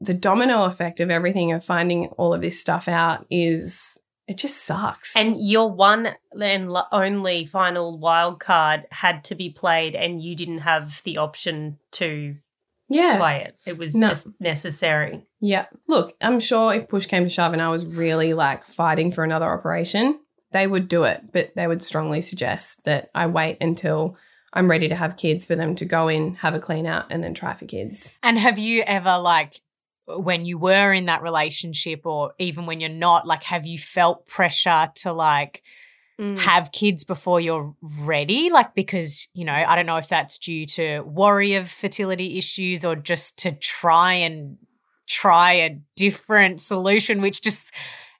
[0.00, 4.64] the domino effect of everything of finding all of this stuff out is it just
[4.64, 5.14] sucks.
[5.16, 10.58] And your one and only final wild card had to be played, and you didn't
[10.58, 12.36] have the option to
[12.88, 13.60] yeah, play it.
[13.66, 14.08] It was No.
[14.08, 15.26] just necessary.
[15.40, 15.66] yeah.
[15.88, 19.24] Look, I'm sure if push came to shove and I was really like fighting for
[19.24, 20.20] another operation,
[20.52, 24.16] they would do it, but they would strongly suggest that I wait until
[24.52, 27.22] I'm ready to have kids for them to go in, have a clean out, and
[27.22, 28.12] then try for kids.
[28.22, 29.60] And have you ever like
[30.06, 34.26] when you were in that relationship or even when you're not, like have you felt
[34.26, 35.62] pressure to like
[36.18, 36.38] Mm.
[36.38, 38.50] have kids before you're ready?
[38.50, 42.84] Like because, you know, I don't know if that's due to worry of fertility issues
[42.84, 44.58] or just to try and
[45.08, 47.72] try a different solution, which just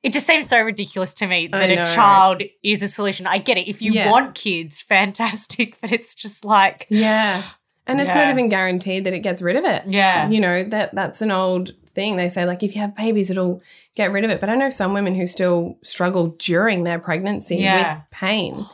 [0.02, 3.26] it just seems so ridiculous to me that a child is a solution.
[3.26, 3.68] I get it.
[3.68, 4.10] If you Yeah.
[4.10, 7.44] want kids, fantastic, but it's just like Yeah.
[7.86, 9.82] And it's not even guaranteed that it gets rid of it.
[9.86, 10.28] yeah.
[10.30, 12.16] You know, that that's an old thing.
[12.16, 13.60] They say like if you have babies it'll
[13.96, 14.38] get rid of it.
[14.40, 17.96] But I know some women who still struggle during their pregnancy Yeah.
[17.96, 18.64] with pain.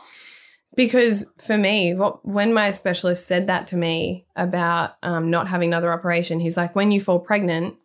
[0.75, 5.69] Because for me, what, when my specialist said that to me about um, not having
[5.69, 7.75] another operation, he's like, when you fall pregnant,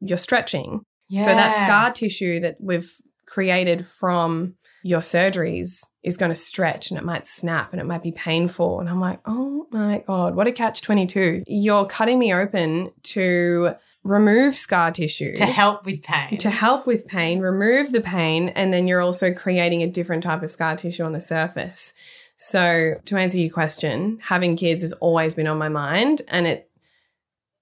[0.00, 0.82] you're stretching.
[1.10, 2.90] So that scar tissue that we've
[3.26, 8.02] created from your surgeries is going to stretch and it might snap and it might
[8.02, 8.80] be painful.
[8.80, 11.44] And I'm like, oh my God, what a catch 22.
[11.46, 16.36] You're cutting me open to remove scar tissue to help with pain.
[16.38, 20.42] to help with pain, remove the pain, and then you're also creating a different type
[20.42, 21.94] of scar tissue on the surface.
[22.36, 26.68] So, to answer your question, having kids has always been on my mind, and it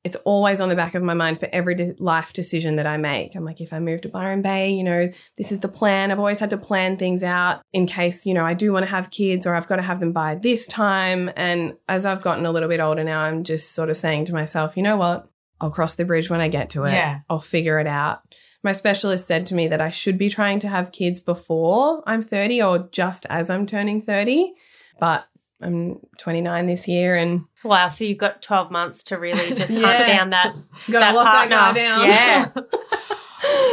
[0.04, 2.96] it's always on the back of my mind for every de- life decision that I
[2.96, 3.36] make.
[3.36, 6.10] I'm like, if I move to Byron Bay, you know, this is the plan.
[6.10, 8.90] I've always had to plan things out in case, you know, I do want to
[8.90, 11.30] have kids or I've got to have them by this time.
[11.36, 14.32] And as I've gotten a little bit older now, I'm just sort of saying to
[14.32, 15.28] myself, you know what?
[15.60, 16.92] I'll cross the bridge when I get to it.
[16.92, 17.20] Yeah.
[17.30, 18.22] I'll figure it out.
[18.64, 22.22] My specialist said to me that I should be trying to have kids before I'm
[22.22, 24.52] 30 or just as I'm turning 30.
[24.98, 25.26] But
[25.62, 29.86] I'm 29 this year and Wow, so you've got 12 months to really just Yeah.
[29.96, 30.52] hunt down that,
[30.88, 31.56] that lock partner.
[31.56, 32.06] that guy down.
[32.08, 32.48] Yeah.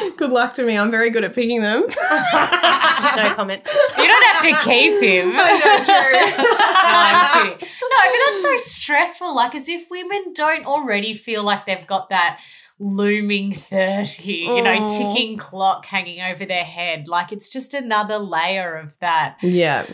[0.18, 0.76] Good luck to me.
[0.78, 1.82] I'm very good at picking them.
[1.82, 3.68] no comment.
[3.98, 5.32] You don't have to keep him.
[5.36, 6.44] I know, true.
[6.44, 7.70] no, I'm kidding.
[7.92, 9.36] No, but that's so stressful.
[9.36, 12.40] Like, as if women don't already feel like they've got that
[12.80, 17.08] looming 30, you know, ticking clock hanging over their head.
[17.08, 19.86] Like, it's just another layer of that, yeah.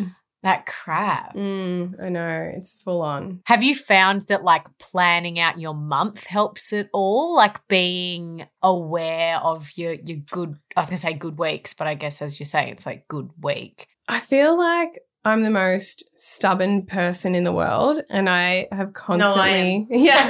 [0.46, 1.36] That crap.
[1.36, 2.52] Mm, I know.
[2.56, 3.42] It's full on.
[3.46, 7.36] Have you found that like planning out your month helps at all?
[7.36, 11.96] Like being aware of your your good I was gonna say good weeks, but I
[11.96, 13.88] guess as you say, it's like good week.
[14.08, 19.88] I feel like I'm the most stubborn person in the world, and I have constantly,
[20.06, 20.22] yeah,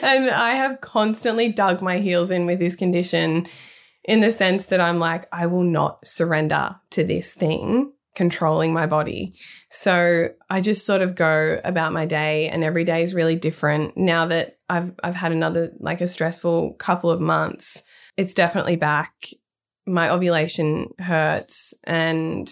[0.04, 3.48] and I have constantly dug my heels in with this condition,
[4.10, 8.84] in the sense that I'm like, I will not surrender to this thing controlling my
[8.84, 9.36] body.
[9.70, 13.96] So I just sort of go about my day, and every day is really different.
[13.96, 17.84] Now that I've I've had another like a stressful couple of months,
[18.16, 19.12] it's definitely back
[19.86, 22.50] my ovulation hurts and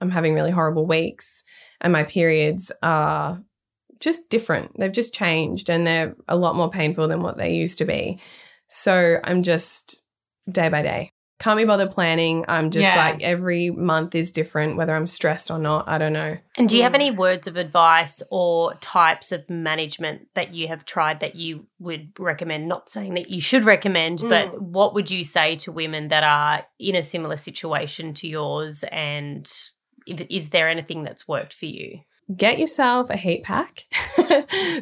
[0.00, 1.44] I'm having really horrible weeks
[1.80, 3.40] and my periods are
[4.00, 4.76] just different.
[4.76, 8.20] They've just changed and they're a lot more painful than what they used to be.
[8.66, 10.02] So I'm just
[10.50, 11.10] day by day.
[11.38, 12.44] Can't be bothered planning.
[12.48, 12.96] I'm just Yeah.
[12.96, 15.88] like every month is different, whether I'm stressed or not.
[15.88, 16.36] I don't know.
[16.56, 16.96] And do you have mm.
[16.96, 22.10] any words of advice or types of management that you have tried that you would
[22.18, 22.66] recommend?
[22.66, 24.60] Not saying that you should recommend, but mm.
[24.60, 28.82] what would you say to women that are in a similar situation to yours?
[28.90, 29.48] And
[30.08, 32.00] if, is there anything that's worked for you?
[32.36, 33.84] Get yourself a heat pack.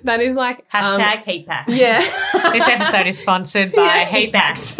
[0.04, 1.66] that is like um, Hashtag heat pack.
[1.68, 2.00] yeah.
[2.52, 4.04] This episode is sponsored by Yeah.
[4.06, 4.78] Heat Packs.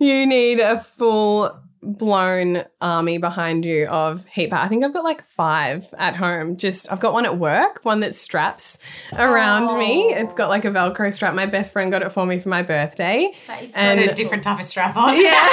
[0.00, 4.62] you need a full blown army behind you of heat pack.
[4.64, 6.56] I think I've got like five at home.
[6.58, 8.76] Just I've got one at work, one that straps
[9.14, 10.12] around me.
[10.12, 11.34] It's got like a Velcro strap.
[11.34, 13.32] My best friend got it for me for my birthday.
[13.46, 15.14] That is And- a different type of strap on.
[15.18, 15.48] Yeah.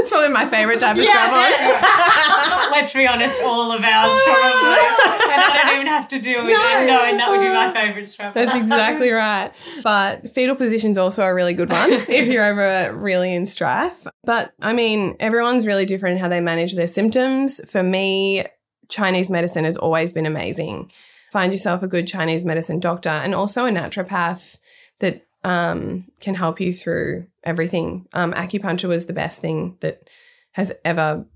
[0.00, 2.70] it's probably my favorite type of strap on.
[2.72, 4.22] Let's be honest, all of ours oh.
[4.26, 5.32] probably.
[5.32, 6.60] and I don't even have to deal with No.
[6.60, 8.44] it knowing that would be my favourite strap on.
[8.44, 9.52] That's exactly right.
[9.82, 13.93] But fetal position's also a really good one if you're ever really in strife.
[14.24, 17.60] But I mean, everyone's really different in how they manage their symptoms.
[17.70, 18.44] For me,
[18.88, 20.90] Chinese medicine has always been amazing.
[21.32, 24.58] Find yourself a good Chinese medicine doctor and also a naturopath
[25.00, 28.06] that um, can help you through everything.
[28.12, 30.08] Um, acupuncture was the best thing that
[30.52, 31.26] has ever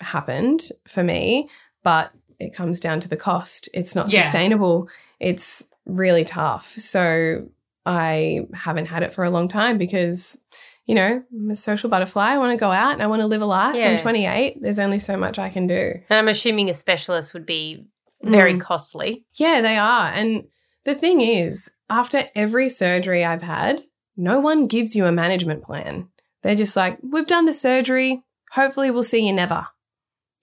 [0.00, 1.48] happened for me,
[1.82, 3.68] but it comes down to the cost.
[3.72, 4.22] It's not Yeah.
[4.22, 4.88] sustainable.
[5.20, 6.72] It's really tough.
[6.78, 7.48] So
[7.86, 10.38] I haven't had it for a long time because,
[10.86, 12.30] you know, I'm a social butterfly.
[12.32, 13.74] I want to go out and I want to live a life.
[13.76, 13.90] Yeah.
[13.90, 14.58] I'm 28.
[14.60, 15.92] There's only so much I can do.
[16.10, 17.86] And I'm assuming a specialist would be
[18.22, 18.60] very Mm.
[18.60, 19.24] costly.
[19.34, 20.06] Yeah, they are.
[20.12, 20.44] And
[20.84, 23.82] the thing is, after every surgery I've had,
[24.16, 26.08] no one gives you a management plan.
[26.42, 28.22] They're just like, we've done the surgery.
[28.52, 29.68] Hopefully, we'll see you never.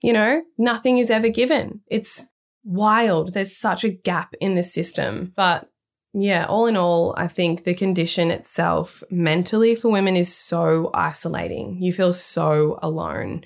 [0.02, 1.82] You know, nothing is ever given.
[1.86, 2.24] It's
[2.64, 3.34] wild.
[3.34, 5.32] There's such a gap in the system.
[5.36, 5.68] But
[6.12, 11.80] yeah, all in all, I think the condition itself mentally for women is so isolating.
[11.80, 13.44] You feel so alone.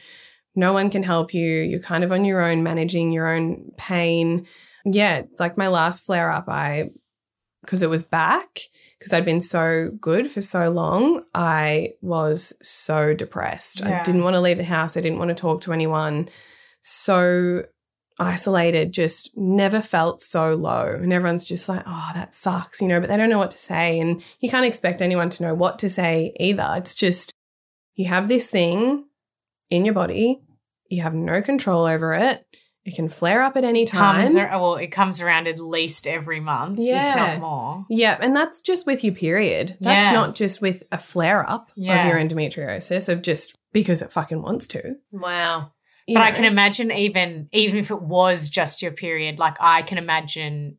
[0.56, 1.60] No one can help you.
[1.60, 4.46] You're kind of on your own, managing your own pain.
[4.84, 6.90] Yeah, like my last flare up, I,
[7.60, 8.60] because it was back,
[8.98, 13.80] because I'd been so good for so long, I was so depressed.
[13.80, 14.00] Yeah.
[14.00, 14.96] I didn't want to leave the house.
[14.96, 16.28] I didn't want to talk to anyone.
[16.82, 17.64] So
[18.18, 20.86] isolated, just never felt so low.
[20.86, 23.58] And everyone's just like, oh, that sucks, you know, but they don't know what to
[23.58, 23.98] say.
[23.98, 26.74] And you can't expect anyone to know what to say either.
[26.76, 27.32] It's just,
[27.94, 29.04] you have this thing,
[29.70, 30.40] in your body.
[30.88, 32.44] You have no control over it.
[32.84, 34.26] It can flare up at any time.
[34.26, 37.14] Comes, ar- well, it comes around at least every month, if Yeah.
[37.14, 37.86] not more.
[37.88, 39.78] Yeah, and that's just with your period.
[39.80, 40.12] That's Yeah.
[40.12, 42.02] not just with a flare up Yeah.
[42.02, 44.96] of your endometriosis of just because it fucking wants to.
[45.10, 45.72] Wow.
[46.06, 49.82] You But I can imagine even even if it was just your period, like I
[49.82, 50.76] can imagine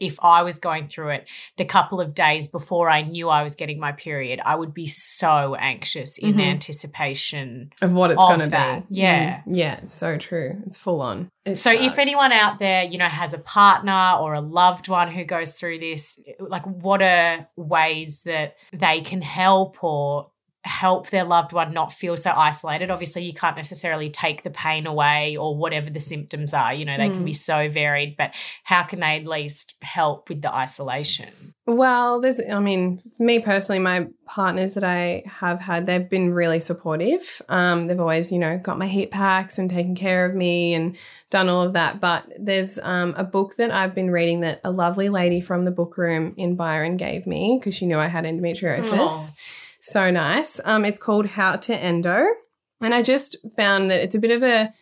[0.00, 3.56] if I was going through it the couple of days before I knew I was
[3.56, 6.40] getting my period, I would be so anxious in Mhm.
[6.50, 7.72] anticipation.
[7.82, 8.94] of what it's going to be.
[8.94, 9.40] Yeah.
[9.40, 10.62] Mm, yeah, it's so true.
[10.66, 11.28] It's full on.
[11.44, 15.10] It So if anyone out there, you know, has a partner or a loved one
[15.10, 20.30] who goes through this, like what are ways that they can help or
[20.68, 22.90] help their loved one not feel so isolated?
[22.90, 26.96] Obviously, you can't necessarily take the pain away or whatever the symptoms are, you know,
[26.96, 27.26] they can Mm.
[27.26, 28.32] be so varied, but
[28.64, 31.28] how can they at least help with the isolation?
[31.66, 36.60] Well, there's, I mean, me personally, my partners that I have had, they've been really
[36.60, 37.42] supportive.
[37.48, 40.96] Um, they've always, you know, got my heat packs and taken care of me and
[41.28, 42.00] done all of that.
[42.00, 45.70] But there's um, a book that I've been reading that a lovely lady from the
[45.70, 48.92] book room in Byron gave me because she knew I had endometriosis.
[48.98, 49.32] Aw.
[49.90, 50.60] So nice.
[50.64, 52.24] Um, it's called How to Endo.
[52.80, 54.72] And I just found that it's a bit of a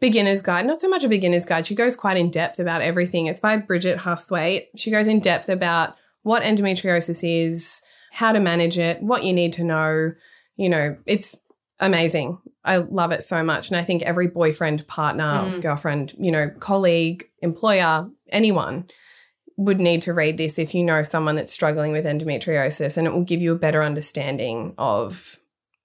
[0.00, 1.66] beginner's guide, not so much a beginner's guide.
[1.66, 3.26] She goes quite in depth about everything.
[3.26, 4.66] It's by Bridget Hustwaite.
[4.76, 9.52] She goes in depth about what endometriosis is, how to manage it, what you need
[9.54, 10.12] to know.
[10.56, 11.36] You know, it's
[11.80, 12.38] amazing.
[12.64, 13.68] I love it so much.
[13.68, 15.62] And I think every boyfriend, partner, Mm.
[15.62, 18.86] girlfriend, you know, colleague, employer, anyone
[19.56, 23.12] would need to read this if you know someone that's struggling with endometriosis and it
[23.12, 25.38] will give you a better understanding of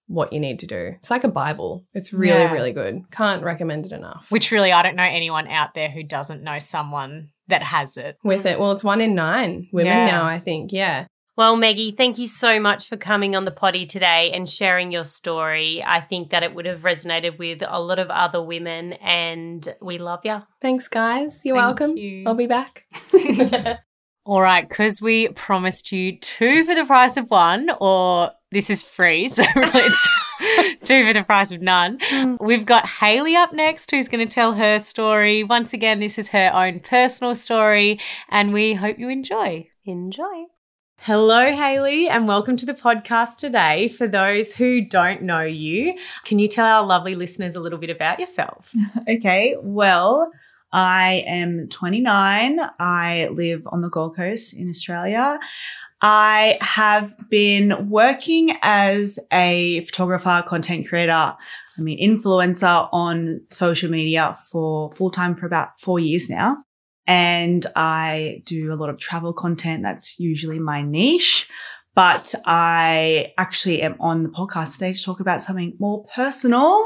[0.07, 0.93] what you need to do.
[0.97, 1.85] It's like a Bible.
[1.93, 2.51] It's really, Yeah.
[2.51, 3.03] really good.
[3.11, 4.31] Can't recommend it enough.
[4.31, 8.17] Which really, I don't know anyone out there who doesn't know someone that has it.
[8.23, 8.59] with it.
[8.59, 10.05] Well, it's one in nine women Yeah.
[10.07, 10.71] now, I think.
[10.73, 11.05] Yeah.
[11.39, 15.05] Well, Maggie, thank you so much for coming on the potty today and sharing your
[15.05, 15.81] story.
[15.81, 19.99] I think that it would have resonated with a lot of other women, and we
[19.99, 20.41] love you.
[20.61, 21.39] Thanks, guys.
[21.45, 21.97] You're Thank welcome.
[21.97, 22.23] you.
[22.27, 22.83] I'll be back.
[24.25, 28.83] All right, because we promised you two for the price of one, or this is
[28.83, 30.09] free, so it's
[30.83, 31.99] two for the price of none.
[31.99, 32.37] Mm.
[32.41, 35.45] We've got Haley up next, who's going to tell her story.
[35.45, 37.97] Once again, this is her own personal story,
[38.27, 39.69] and we hope you enjoy.
[39.85, 40.47] Enjoy.
[41.01, 43.87] Hello, Haley, and welcome to the podcast today.
[43.87, 47.89] For those who don't know you, can you tell our lovely listeners a little bit
[47.89, 48.73] about yourself?
[49.09, 50.29] Okay, well,
[50.73, 52.59] I am 29.
[52.79, 55.39] I live on the Gold Coast in Australia.
[56.01, 64.37] I have been working as a photographer, content creator, I mean, influencer on social media
[64.51, 66.57] for full time for about four years now.
[67.09, 69.81] And I do a lot of travel content.
[69.81, 71.49] That's usually my niche.
[71.95, 76.79] But I actually am on the podcast today to talk about something more personal,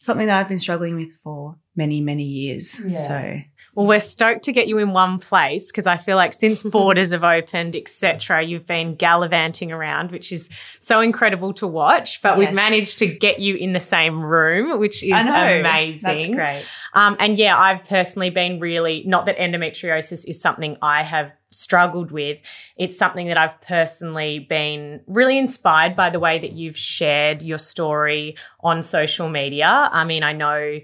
[0.00, 2.78] something that I've been struggling with for many, many years.
[2.84, 2.98] Yeah.
[2.98, 3.40] So
[3.74, 7.10] Well, we're stoked to get you in one place because I feel like since borders
[7.12, 12.20] have opened, etc., you've been gallivanting around, which is so incredible to watch.
[12.20, 15.60] But we've managed to get you in the same room, which is I know.
[15.60, 16.02] amazing.
[16.02, 16.64] That's great.
[16.92, 22.10] Um, and yeah, I've personally been really not that endometriosis is something I have struggled
[22.10, 22.38] with.
[22.76, 27.58] It's something that I've personally been really inspired by the way that you've shared your
[27.58, 29.88] story on social media.
[29.92, 30.80] I mean, I know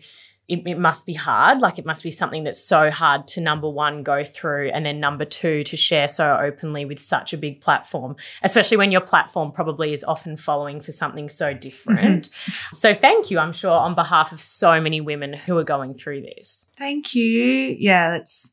[0.48, 1.60] it, it must be hard.
[1.60, 5.00] Like, it must be something that's so hard to number one, go through, and then
[5.00, 9.50] number two, to share so openly with such a big platform, especially when your platform
[9.50, 12.26] probably is often following for something so different.
[12.26, 12.52] Mm-hmm.
[12.72, 16.22] So, thank you, I'm sure, on behalf of so many women who are going through
[16.22, 16.66] this.
[16.76, 17.76] Thank you.
[17.78, 18.52] Yeah, that's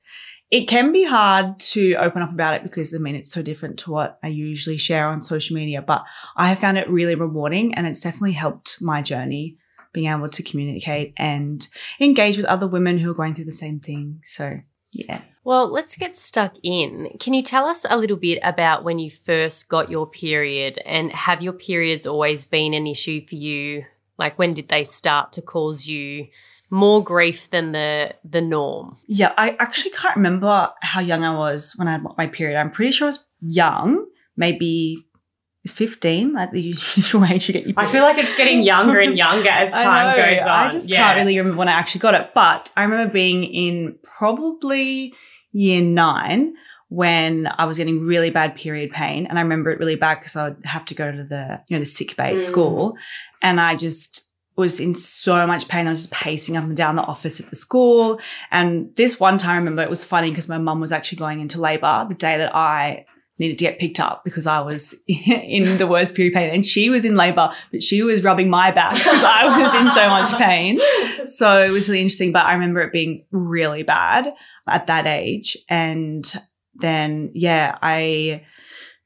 [0.53, 3.79] it can be hard to open up about it because I mean it's so different
[3.79, 6.03] to what I usually share on social media, but
[6.35, 9.57] I have found it really rewarding and it's definitely helped my journey
[9.93, 11.67] being able to communicate and
[11.99, 14.19] engage with other women who are going through the same thing.
[14.23, 14.59] So,
[14.91, 15.21] yeah.
[15.43, 17.17] Well, let's get stuck in.
[17.19, 21.11] Can you tell us a little bit about when you first got your period and
[21.11, 23.85] have your periods always been an issue for you?
[24.17, 26.27] Like when did they start to cause you
[26.69, 28.95] more grief than the the norm?
[29.07, 32.57] Yeah, I actually can't remember how young I was when I had my period.
[32.57, 34.05] I'm pretty sure I was young,
[34.37, 35.05] maybe
[35.63, 37.89] it's 15, like the usual age you get your period?
[37.89, 40.23] I feel like it's getting younger and younger as time know.
[40.25, 40.47] goes on.
[40.49, 43.95] I just can't really remember when I actually got it, but I remember being in
[44.03, 45.13] probably
[45.51, 46.53] year nine
[46.89, 50.35] when I was getting really bad period pain, and I remember it really bad because
[50.35, 52.43] I would have to go to the you know the sick bay at Mm.
[52.43, 52.97] school,
[53.41, 55.87] and I just was in so much pain.
[55.87, 58.19] I was just pacing up and down the office at the school.
[58.51, 61.39] And this one time, I remember it was funny because my mum was actually going
[61.39, 63.05] into labor the day that I
[63.39, 66.89] needed to get picked up because I was in the worst period pain and she
[66.89, 70.37] was in labor, but she was rubbing my back because I was in so much
[70.37, 70.79] pain.
[71.27, 72.31] So it was really interesting.
[72.31, 74.33] But I remember it being really bad
[74.67, 75.57] at that age.
[75.69, 76.31] And
[76.75, 78.45] then, yeah, I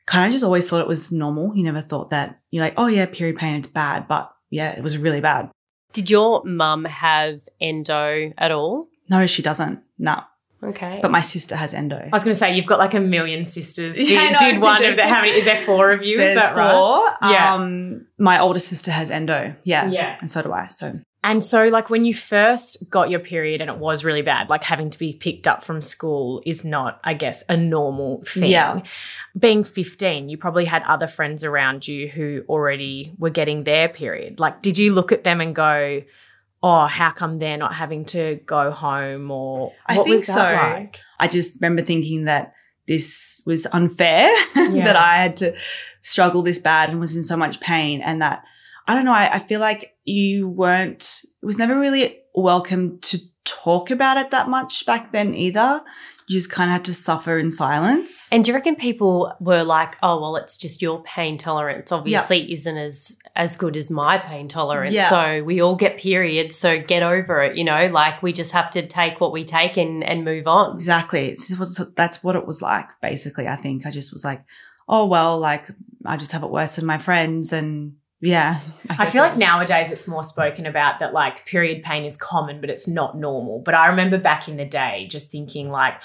[0.06, 1.56] kind of just always thought it was normal.
[1.56, 4.08] You never thought that you're like, oh, yeah, period pain, it's bad.
[4.08, 5.52] But yeah, it was really bad.
[5.94, 8.90] Did your mum have endo at all?
[9.10, 9.82] No, she doesn't.
[9.98, 10.22] No.
[10.64, 11.00] Okay.
[11.02, 11.98] But my sister has endo.
[11.98, 13.96] I was going to say you've got like a million sisters.
[13.96, 14.96] Did, Yeah, I know, did one we of do.
[14.96, 15.32] the how many?
[15.32, 16.18] Is there four of you?
[16.18, 16.72] There's is that right?
[16.72, 17.30] four.
[17.32, 17.54] Yeah.
[17.54, 19.56] Um, my older sister has endo.
[19.64, 19.90] Yeah.
[19.90, 20.18] Yeah.
[20.20, 20.68] And so do I.
[20.68, 20.94] So
[21.24, 24.64] And so, like, when you first got your period and it was really bad, like
[24.64, 28.50] having to be picked up from school is not, I guess, a normal thing.
[28.50, 28.82] Yeah.
[29.38, 34.40] Being 15, you probably had other friends around you who already were getting their period.
[34.40, 36.02] Like, did you look at them and go,
[36.64, 39.32] oh, how come they're not having to go home?
[39.32, 40.40] Or I think so.
[40.40, 41.00] like?
[41.20, 42.54] I just remember thinking that
[42.88, 45.56] this was unfair that I had to
[46.02, 48.44] struggle this bad and was in so much pain and that
[48.88, 53.20] I don't know, I, I feel like you weren't it was never really welcome to
[53.44, 55.82] talk about it that much back then either.
[56.28, 58.28] You just kind of had to suffer in silence.
[58.34, 61.92] And do you reckon people were like, "Oh, well, it's just your pain tolerance.
[61.92, 64.94] Obviously, isn't as as good as my pain tolerance.
[64.94, 65.10] Yeah.
[65.10, 66.58] So we all get periods.
[66.58, 67.58] So get over it.
[67.58, 70.76] You know, like we just have to take what we take and and move on."
[70.76, 71.38] Exactly.
[71.58, 73.48] What, that's what it was like, basically.
[73.48, 74.44] I think I just was like,
[74.90, 75.68] oh, well, like
[76.06, 77.54] I just have it worse than my friends.
[77.54, 78.60] And yeah.
[78.90, 82.62] I guess feel like nowadays it's more spoken about that like period pain is common,
[82.62, 83.60] but it's not normal.
[83.60, 85.96] But I remember back in the day just thinking like,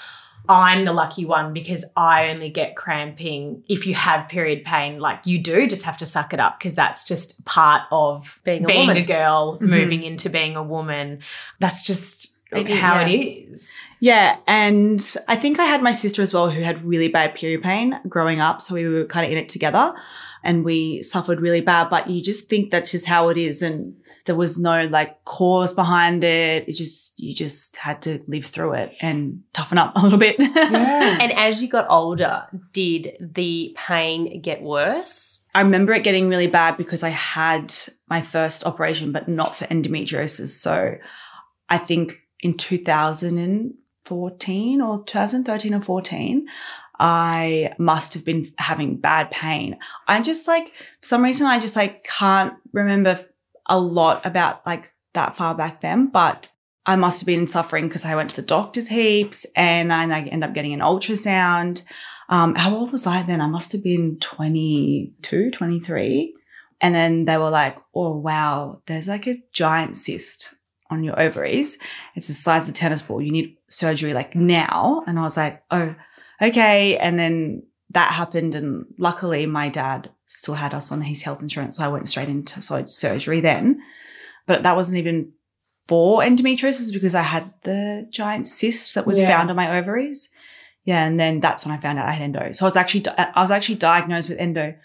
[0.49, 4.99] I'm the lucky one because I only get cramping if you have period pain.
[4.99, 8.65] Like you do just have to suck it up because that's just part of Being
[8.65, 8.97] a being woman.
[8.97, 9.61] a girl, Mhm.
[9.61, 11.19] moving into being a woman.
[11.59, 13.07] That's just It- how yeah.
[13.07, 13.11] it
[13.51, 13.71] is.
[14.01, 17.63] Yeah, and I think I had my sister as well who had really bad period
[17.63, 19.93] pain growing up, so we were kind of in it together
[20.43, 23.95] and we suffered really bad, but you just think that's just how it is and
[24.25, 26.67] there was no like cause behind it.
[26.67, 30.39] It just you just had to live through it and toughen up a little bit.
[30.39, 35.43] And as you got older, did the pain get worse?
[35.53, 37.75] I remember it getting really bad because I had
[38.09, 40.49] my first operation, but not for endometriosis.
[40.49, 40.95] So
[41.69, 46.47] I think in 2014 or 2013 or 14,
[47.05, 49.77] I must have been having bad pain.
[50.07, 50.67] I just like,
[51.01, 53.19] for some reason, I just like can't remember
[53.65, 56.47] a lot about like that far back then, but
[56.85, 60.31] I must have been suffering because I went to the doctor's heaps and I like,
[60.31, 61.83] end up getting an ultrasound.
[62.29, 63.41] Um, how old was I then?
[63.41, 66.33] I must have been 22, 23.
[66.79, 70.55] And then they were like, oh, wow, there's like a giant cyst
[70.89, 71.79] on your ovaries.
[72.15, 73.21] It's the size of the tennis ball.
[73.21, 75.03] You need surgery like now.
[75.05, 75.95] And I was like, oh,
[76.43, 76.97] okay.
[76.97, 78.55] And then that happened.
[78.55, 81.77] And luckily, my dad still had us on his health insurance.
[81.77, 83.81] So I went straight into surgery then.
[84.45, 85.31] But that wasn't even
[85.87, 89.27] for endometriosis because I had the giant cyst that was Yeah.
[89.27, 90.29] found on my ovaries.
[90.85, 92.51] Yeah, and then that's when I found out I had endo.
[92.51, 94.75] So I was actually I was actually diagnosed with endo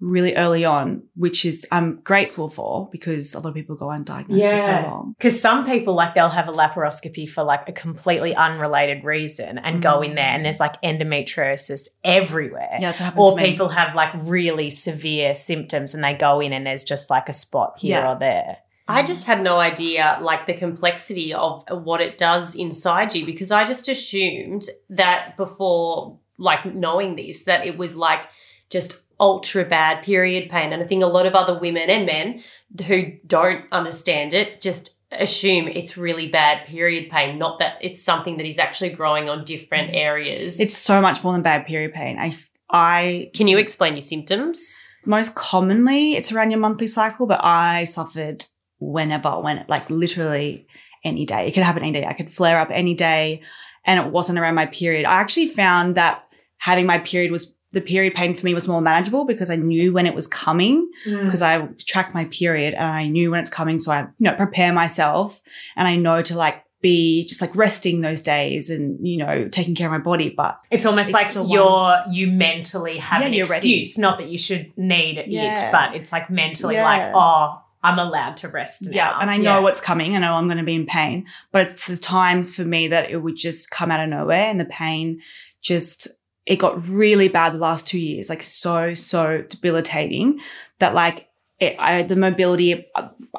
[0.00, 4.50] really early on, which is I'm grateful for because a lot of people go undiagnosed
[4.50, 4.86] for so Yeah.
[4.90, 5.14] long.
[5.18, 9.82] Because some people like they'll have a laparoscopy for like a completely unrelated reason and
[9.82, 10.44] go in there and mm.
[10.44, 12.78] there's like endometriosis everywhere.
[12.80, 13.50] Yeah, that's what happened Or to me.
[13.50, 17.34] people have like really severe symptoms and they go in and there's just like a
[17.34, 18.12] spot here Yeah.
[18.12, 18.56] or there.
[18.88, 19.06] I mm.
[19.06, 23.64] just had no idea, like the complexity of what it does inside you, because I
[23.64, 28.30] just assumed that before, like knowing this, that it was like
[28.70, 30.72] just ultra bad period pain.
[30.72, 32.40] And I think a lot of other women and men
[32.86, 38.36] who don't understand it just assume it's really bad period pain, not that it's something
[38.38, 40.60] that is actually growing on different areas.
[40.60, 42.18] It's so much more than bad period pain.
[42.18, 42.34] I
[42.70, 44.78] I Can you explain your symptoms?
[45.06, 48.44] most commonly it's around your monthly cycle, but I suffered
[48.78, 50.66] whenever, when like literally
[51.04, 51.48] any day.
[51.48, 52.06] It could happen any day.
[52.06, 53.42] I could flare up any day
[53.84, 55.06] and it wasn't around my period.
[55.06, 56.24] I actually found that
[56.58, 59.92] having my period was the period pain for me was more manageable because I knew
[59.92, 61.24] when it was coming mm.
[61.24, 63.78] because I track my period and I knew when it's coming.
[63.78, 65.40] So I, you know, prepare myself
[65.76, 69.74] and I know to like be just like resting those days and, you know, taking
[69.74, 70.30] care of my body.
[70.30, 73.80] But It's almost It's like you're ones- you mentally have Yeah, an you're ready.
[73.80, 73.98] excuse.
[73.98, 75.70] Not that you should need it, Yeah.
[75.70, 76.84] but it's like mentally Yeah.
[76.84, 78.90] like, oh, I'm allowed to rest now.
[78.92, 80.14] Yeah, and I know what's coming.
[80.14, 83.10] I know I'm going to be in pain, but it's the times for me that
[83.10, 85.20] it would just come out of nowhere, and the pain
[85.62, 86.08] just
[86.46, 90.40] it got really bad the last two years, like so so debilitating
[90.78, 91.28] that like
[91.58, 92.86] it, I the mobility.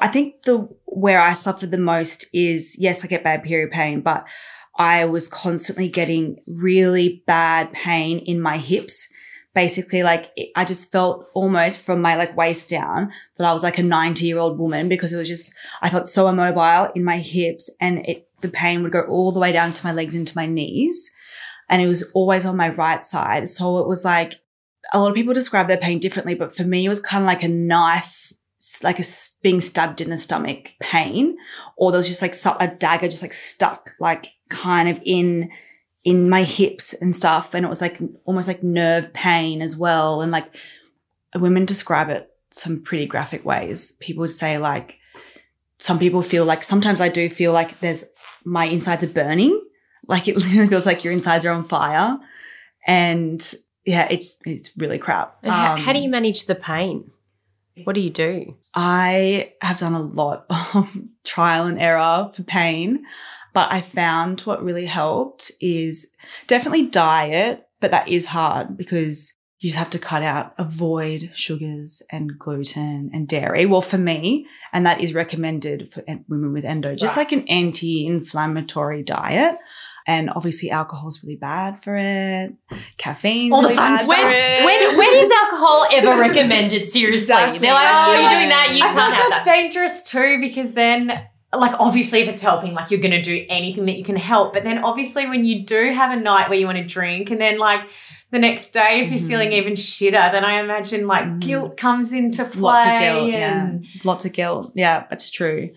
[0.00, 4.00] I think the where I suffered the most is yes, I get bad period pain,
[4.00, 4.26] but
[4.76, 9.08] I was constantly getting really bad pain in my hips
[9.54, 13.78] basically like I just felt almost from my like waist down that I was like
[13.78, 17.18] a 90 year old woman because it was just, I felt so immobile in my
[17.18, 20.36] hips and it, the pain would go all the way down to my legs into
[20.36, 21.10] my knees.
[21.72, 23.48] And it was always on my right side.
[23.48, 24.34] So it was like,
[24.92, 27.26] a lot of people describe their pain differently, but for me, it was kind of
[27.26, 28.32] like a knife,
[28.82, 29.04] like a
[29.42, 31.36] being stabbed in the stomach pain,
[31.76, 35.50] or there was just like a dagger just like stuck, like kind of in
[36.04, 40.20] in my hips and stuff, and it was like almost like nerve pain as well.
[40.20, 40.52] And like
[41.34, 43.92] women describe it some pretty graphic ways.
[44.00, 44.96] People say like
[45.78, 48.04] some people feel like sometimes I do feel like there's
[48.44, 49.60] my insides are burning,
[50.06, 52.18] like it literally feels like your insides are on fire,
[52.86, 55.44] and yeah, it's it's really crap.
[55.44, 57.10] How, Um, how do you manage the pain?
[57.84, 58.56] What do you do?
[58.74, 63.04] I have done a lot of trial and error for pain,
[63.54, 66.14] but I found what really helped is
[66.46, 72.02] definitely diet, but that is hard because you just have to cut out, avoid sugars
[72.10, 73.64] and gluten and dairy.
[73.64, 78.04] Well, for me, and that is recommended for women with endo, just like an anti
[78.06, 79.56] inflammatory diet.
[80.06, 82.52] And obviously, alcohol is really bad for it.
[82.98, 84.16] Caffeine's All the really fun bad stuff.
[84.16, 84.64] for it.
[84.64, 86.88] when, when is alcohol ever recommended?
[86.90, 87.58] Seriously, Exactly.
[87.60, 89.52] they're like, oh, you're doing that, you I feel can't like have that's that.
[89.54, 91.08] dangerous too because then,
[91.54, 94.54] like, obviously, if it's helping, like, you're going to do anything that you can help.
[94.54, 97.40] But then, obviously, when you do have a night where you want to drink, and
[97.40, 97.82] then, like,
[98.30, 99.28] the next day, if you're Mhm.
[99.28, 101.40] feeling even shitter, then I imagine like Mhm.
[101.40, 102.62] guilt comes into play.
[102.62, 103.60] Lots of guilt, yeah.
[103.62, 104.72] and Lots of guilt.
[104.74, 105.68] Yeah, that's true.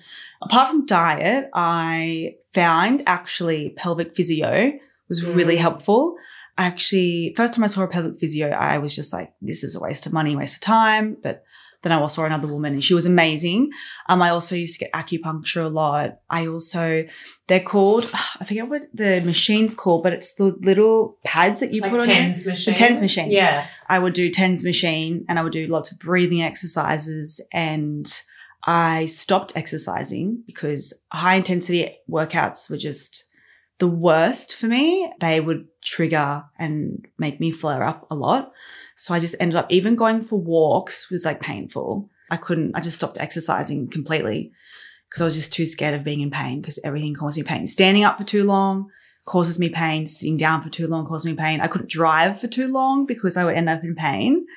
[0.42, 4.72] Apart from diet, I found actually pelvic physio
[5.10, 5.66] was really Mm.
[5.68, 6.16] helpful.
[6.58, 9.76] I actually, first time I saw a pelvic physio, I was just like, this is
[9.76, 11.18] a waste of money, waste of time.
[11.22, 11.44] But
[11.82, 13.70] then I also saw another woman and she was amazing.
[14.10, 16.20] Um, I also used to get acupuncture a lot.
[16.30, 17.06] I also,
[17.48, 21.82] they're called, I forget what the machine's called, but it's the little pads that you
[21.82, 22.74] like put on tens machine.
[22.74, 23.30] TENS machine.
[23.32, 23.68] Yeah.
[23.90, 28.12] I would do TENS machine and I would do lots of breathing exercises and
[28.66, 33.32] I stopped exercising because high intensity workouts were just
[33.78, 35.12] the worst for me.
[35.20, 38.52] They would trigger and make me flare up a lot.
[38.96, 42.10] So I just ended up even going for walks was like painful.
[42.32, 44.52] I couldn't, I just stopped exercising completely
[45.10, 47.68] because I was just too scared of being in pain because everything caused me pain.
[47.68, 48.90] Standing up for too long
[49.26, 50.08] causes me pain.
[50.08, 51.62] Sitting down for too long causes me pain.
[51.62, 54.48] I couldn't drive for too long because I would end up in pain.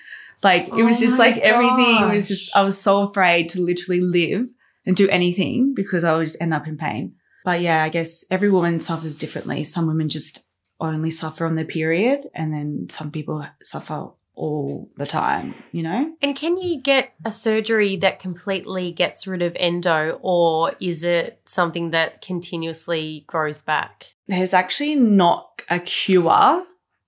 [0.43, 4.01] Like it was Oh just like everything was just, I was so afraid to literally
[4.01, 4.47] live
[4.86, 7.14] and do anything because I would just end up in pain.
[7.45, 9.64] But yeah, I guess every woman suffers differently.
[9.64, 10.45] Some women just
[10.80, 16.12] only suffer on their period and then some people suffer all the time, you know?
[16.22, 21.41] And can you get a surgery that completely gets rid of endo, or is it
[21.45, 24.12] something that continuously grows back?
[24.28, 26.64] there's actually not a cure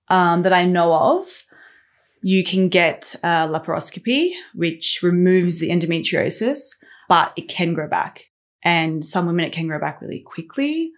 [0.09, 1.45] um, that I know of.
[2.21, 6.59] You can get uh, laparoscopy, which removes the endometriosis,
[7.09, 8.25] but it can grow back.
[8.63, 10.91] And some women, it can grow back really quickly.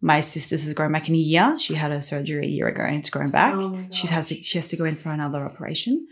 [0.00, 1.58] My sister's has grown back in a year.
[1.58, 3.56] She had her surgery a year ago and it's grown back.
[3.92, 6.06] she has to she has to go in for another operation.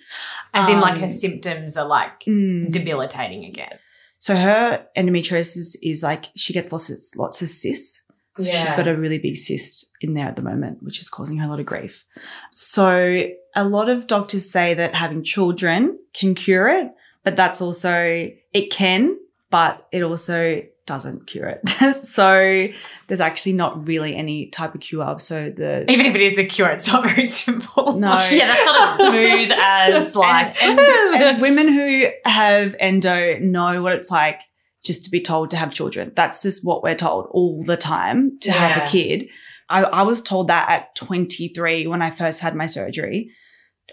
[0.53, 2.73] As in, like, her Um, symptoms are like Mm.
[2.73, 3.79] debilitating again.
[4.19, 8.03] So her endometriosis is like she gets lots of lots of cysts.
[8.39, 8.77] So she's Yeah.
[8.77, 11.49] got a really big cyst in there at the moment, which is causing her a
[11.49, 12.05] lot of grief.
[12.53, 16.93] So a lot of doctors say that having children can cure it,
[17.25, 19.17] but that's also it can,
[19.51, 21.69] but it also doesn't cure it.
[21.97, 22.69] so
[23.09, 25.19] there's actually not really any type of cure.
[25.19, 27.99] So the Even if it is a cure, it's not very simple.
[27.99, 28.17] No.
[28.31, 30.63] Yeah, that's not as smooth as like.
[30.63, 34.41] and, and- and women who have endo know what it's like
[34.85, 36.13] just to be told to have children.
[36.15, 39.27] That's just what we're told all the time to have a kid.
[39.69, 43.33] I, I was told that at 23 when I first had my surgery,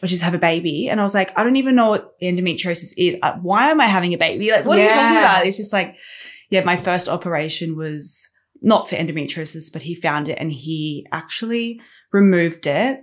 [0.03, 0.89] or just have a baby.
[0.89, 3.15] And I was like, I don't even know what endometriosis is.
[3.21, 4.51] Uh, Why am I having a baby?
[4.51, 5.47] Like, what are you talking about?
[5.47, 5.95] It's just like,
[6.49, 8.29] yeah, my first operation was
[8.61, 11.79] not for endometriosis, but he found it and he actually
[12.11, 13.01] removed it.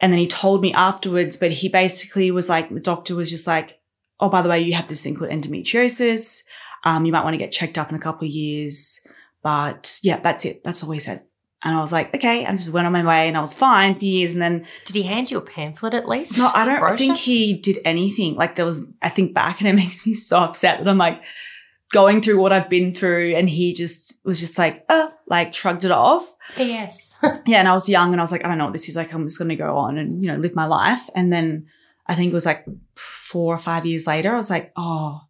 [0.00, 3.46] And then he told me afterwards, but he basically was like, the doctor was just
[3.46, 3.78] like,
[4.18, 6.42] oh, by the way, you have this thing called endometriosis.
[6.84, 9.00] Um, you might want to get checked up in a couple of years.
[9.42, 10.64] But yeah, that's it.
[10.64, 11.24] That's all he said.
[11.66, 12.44] And I was like, okay.
[12.44, 14.32] And I just went on my way and I was fine for years.
[14.32, 16.38] And then, Did he hand you a pamphlet at least?
[16.38, 16.96] no, I don't Brochure?
[16.96, 18.36] think he did anything.
[18.36, 21.22] Like there was, I think back and it makes me so upset that I'm like
[21.92, 23.34] going through what I've been through.
[23.34, 26.32] And he just was just like, uh, like shrugged it off.
[26.54, 27.18] P.S.
[27.46, 28.94] yeah, and I was young and I was like, I don't know what this is
[28.94, 29.12] like.
[29.12, 31.10] I'm just going to go on and, you know, live my life.
[31.16, 31.66] And then
[32.06, 32.64] I think it was like
[32.94, 35.22] four or five years later, I was like, oh,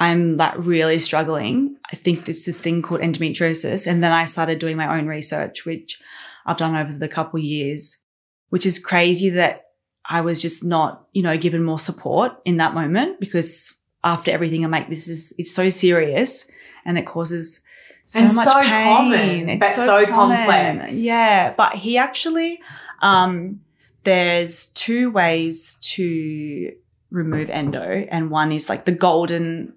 [0.00, 1.76] I'm like really struggling.
[1.92, 3.86] I think there's this thing called endometriosis.
[3.86, 6.00] And then I started doing my own research, which
[6.46, 8.02] I've done over the couple years,
[8.48, 9.66] which is crazy that
[10.08, 14.64] I was just not, you know, given more support in that moment because after everything,
[14.64, 16.50] I'm like, this is, it's so serious
[16.86, 17.62] and it causes
[18.06, 18.96] so And much so pain.
[18.96, 20.94] common, It's but so complex.
[20.94, 21.52] Yeah.
[21.54, 22.60] But he actually,
[23.02, 23.60] um,
[24.04, 26.72] there's two ways to
[27.10, 29.74] remove endo and one is like the golden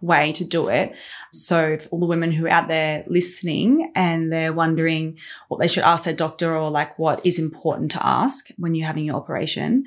[0.00, 0.92] way to do it.
[1.32, 5.68] So for all the women who are out there listening and they're wondering what they
[5.68, 9.16] should ask their doctor or like what is important to ask when you're having your
[9.16, 9.84] operation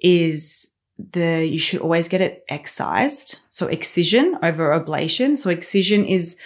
[0.00, 0.74] is
[1.12, 3.38] the you should always get it excised.
[3.50, 5.36] So excision over ablation.
[5.36, 6.38] So excision is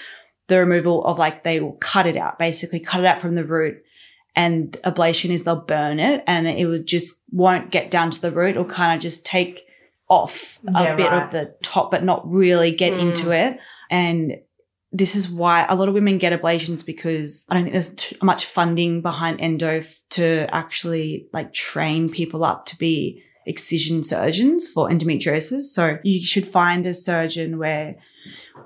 [0.49, 3.45] the removal of like they will cut it out, basically cut it out from the
[3.45, 3.83] root.
[4.35, 8.31] And ablation is they'll burn it and it would just won't get down to the
[8.31, 8.51] root.
[8.51, 9.67] It'll kind of just take
[10.21, 11.23] off a Yeah, bit right.
[11.23, 13.01] of the top, but not really get Mm.
[13.09, 13.59] into it.
[13.91, 14.35] And
[14.93, 18.17] this is why a lot of women get ablations because I don't think there's too
[18.23, 24.89] much funding behind endo to actually like train people up to be excision surgeons for
[24.91, 25.63] endometriosis.
[25.77, 27.97] So you should find a surgeon where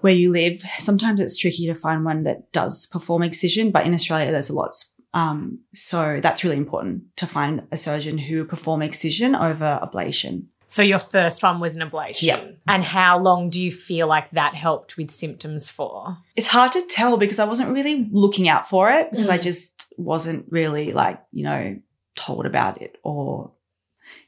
[0.03, 0.63] where you live.
[0.79, 4.55] Sometimes it's tricky to find one that does perform excision, but in Australia there's a
[4.55, 4.75] lot.
[5.15, 10.47] Um, so that's really important to find a surgeon who perform excision over ablation.
[10.69, 12.23] So your first one was an ablation.
[12.23, 12.45] Yeah.
[12.67, 16.17] And how long do you feel like that helped with symptoms for?
[16.35, 19.43] It's hard to tell because I wasn't really looking out for it because I Mm.
[19.43, 21.77] just wasn't really like, you know,
[22.17, 23.53] told about it or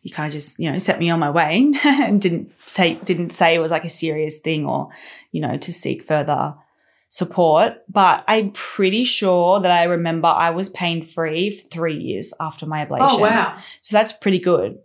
[0.03, 3.31] you kind of just, you know, set me on my way and didn't take, didn't
[3.31, 4.89] say it was like a serious thing or,
[5.33, 6.55] you know, to seek further
[7.09, 7.83] support.
[7.89, 12.67] But I'm pretty sure that I remember I was pain free for three years after
[12.67, 13.09] my ablation.
[13.11, 13.59] Oh wow.
[13.81, 14.79] So that's pretty good.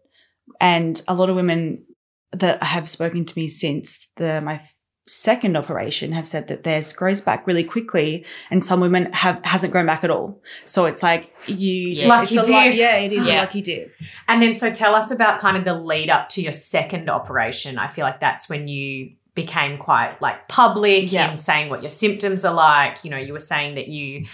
[0.60, 1.86] And a lot of women
[2.32, 4.62] that have spoken to me since the my
[5.06, 9.74] second operation have said that theirs grows back really quickly and some women have hasn't
[9.74, 10.42] grown back at all.
[10.64, 12.08] So it's like you Yeah.
[12.08, 12.76] Lucky it's a luck- dip.
[12.76, 13.34] yeah, it is Yeah.
[13.34, 13.94] a lucky dip.
[14.30, 17.78] And then so tell us about kind of the lead up to your second operation.
[17.78, 21.32] I feel like that's when you became quite like public Yeah.
[21.32, 23.04] in saying what your symptoms are like.
[23.04, 24.26] You know, you were saying that you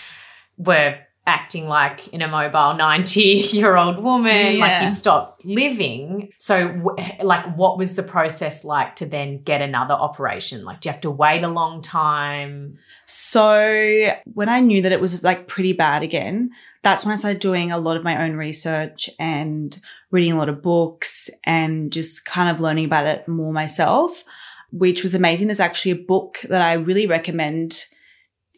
[0.57, 0.99] were
[1.29, 3.21] acting like an immobile 90
[3.53, 6.33] year old woman, like you stopped living.
[6.37, 10.65] So, w- like, what was the process like to then get another operation?
[10.65, 12.77] Like, do you have to wait a long time?
[13.05, 16.49] So when I knew that it was like pretty bad again,
[16.81, 19.77] that's when I started doing a lot of my own research and
[20.11, 24.23] reading a lot of books and just kind of learning about it more myself,
[24.71, 25.47] which was amazing.
[25.47, 27.85] There's actually a book that I really recommend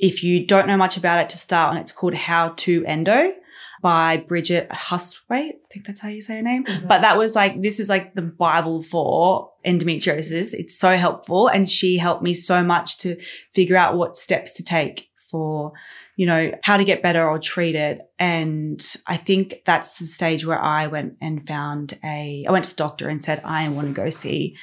[0.02, 1.78] if you don't know much about it to start on.
[1.78, 3.34] It's called How to Endo
[3.82, 5.54] by Bridget Hustwaite.
[5.54, 6.66] I think that's how you say her name.
[6.66, 6.88] Mm-hmm.
[6.88, 10.54] But that was like, this is like the Bible for endometriosis.
[10.54, 11.48] It's so helpful.
[11.48, 13.18] And she helped me so much to
[13.54, 15.74] figure out what steps to take for,
[16.16, 18.02] you know, how to get better or treat it.
[18.20, 22.72] And I think that's the stage where I went and found a, I went to
[22.72, 24.58] the doctor and said, I want to go see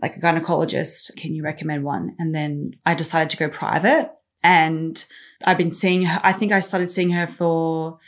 [0.00, 1.16] like a gynecologist.
[1.16, 2.16] Can you recommend one?
[2.18, 4.10] And then I decided to go private
[4.42, 5.04] and
[5.44, 6.20] I've been seeing her.
[6.22, 7.98] I think I started seeing her for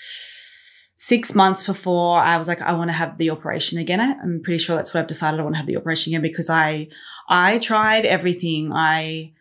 [0.96, 4.00] six months before I was like, I want to have the operation again.
[4.00, 5.38] I'm pretty sure that's what I've decided.
[5.38, 6.88] I want to have the operation again because I,
[7.28, 8.72] I tried everything.
[8.72, 9.34] I,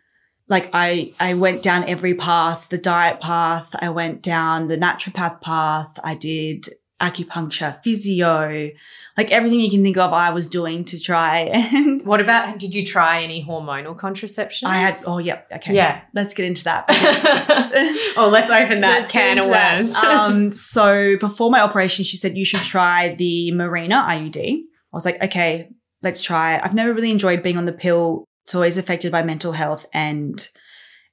[0.50, 3.74] like I, I went down every path, the diet path.
[3.80, 5.98] I went down the naturopath path.
[6.04, 6.68] I did
[7.04, 8.72] acupuncture, physio,
[9.18, 10.14] like everything you can think of.
[10.14, 11.52] I was doing to try.
[11.74, 14.68] And What about, did you try any hormonal contraception?
[14.68, 15.48] I had, oh, yep.
[15.52, 15.74] Okay.
[15.74, 16.02] Yeah.
[16.14, 16.86] Let's get into that.
[18.18, 19.94] oh, let's open that Let's can of worms.
[20.04, 24.38] um, so before my operation, she said you should try the Mirena IUD.
[24.38, 25.70] I was like, okay,
[26.02, 26.62] let's try it.
[26.64, 28.26] I've never really enjoyed being on the pill.
[28.46, 30.46] It's always affected by mental health, and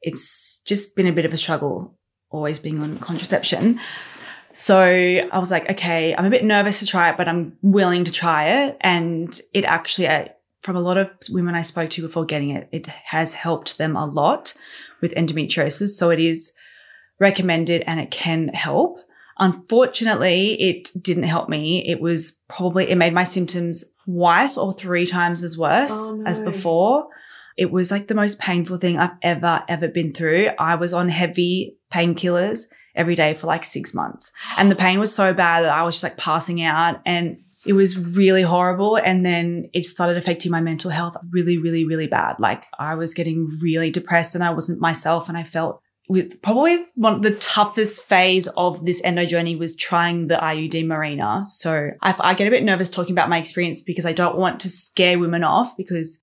[0.03, 1.97] it's just been a bit of a struggle
[2.31, 3.81] always being on contraception.
[4.53, 8.05] So I was like, okay, I'm a bit nervous to try it, but I'm willing
[8.05, 8.77] to try it.
[8.81, 10.33] And it actually, I,
[10.63, 13.97] from a lot of women I spoke to before getting it, it has helped them
[13.97, 14.55] a lot
[15.01, 15.91] with endometriosis.
[15.91, 16.53] So it is
[17.19, 18.99] recommended and it can help.
[19.39, 21.89] Unfortunately, it didn't help me.
[21.89, 26.41] It was probably, it made my symptoms twice or three times as worse Oh, as
[26.41, 27.09] before.
[27.57, 30.49] It was like the most painful thing I've ever, ever been through.
[30.59, 32.67] I was on heavy painkillers
[33.01, 34.31] every day for like six months.
[34.57, 37.75] And the pain was so bad that I was just like passing out and it
[37.75, 38.97] was really horrible.
[38.97, 42.37] And then it started affecting my mental health really, really, really bad.
[42.39, 46.85] Like I was getting really depressed and I wasn't myself and I felt with probably
[46.95, 51.47] one of the toughest phase of this endo journey was trying the IUD Mirena.
[51.47, 54.61] So I, I get a bit nervous talking about my experience because I don't want
[54.61, 56.23] to scare women off because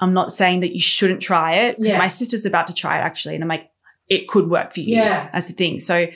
[0.00, 1.98] I'm not saying that you shouldn't try it because Yeah.
[1.98, 3.34] my sister's about to try it actually.
[3.34, 3.68] And I'm like,
[4.08, 5.28] it could work for you Yeah.
[5.32, 5.80] as a thing.
[5.80, 6.06] So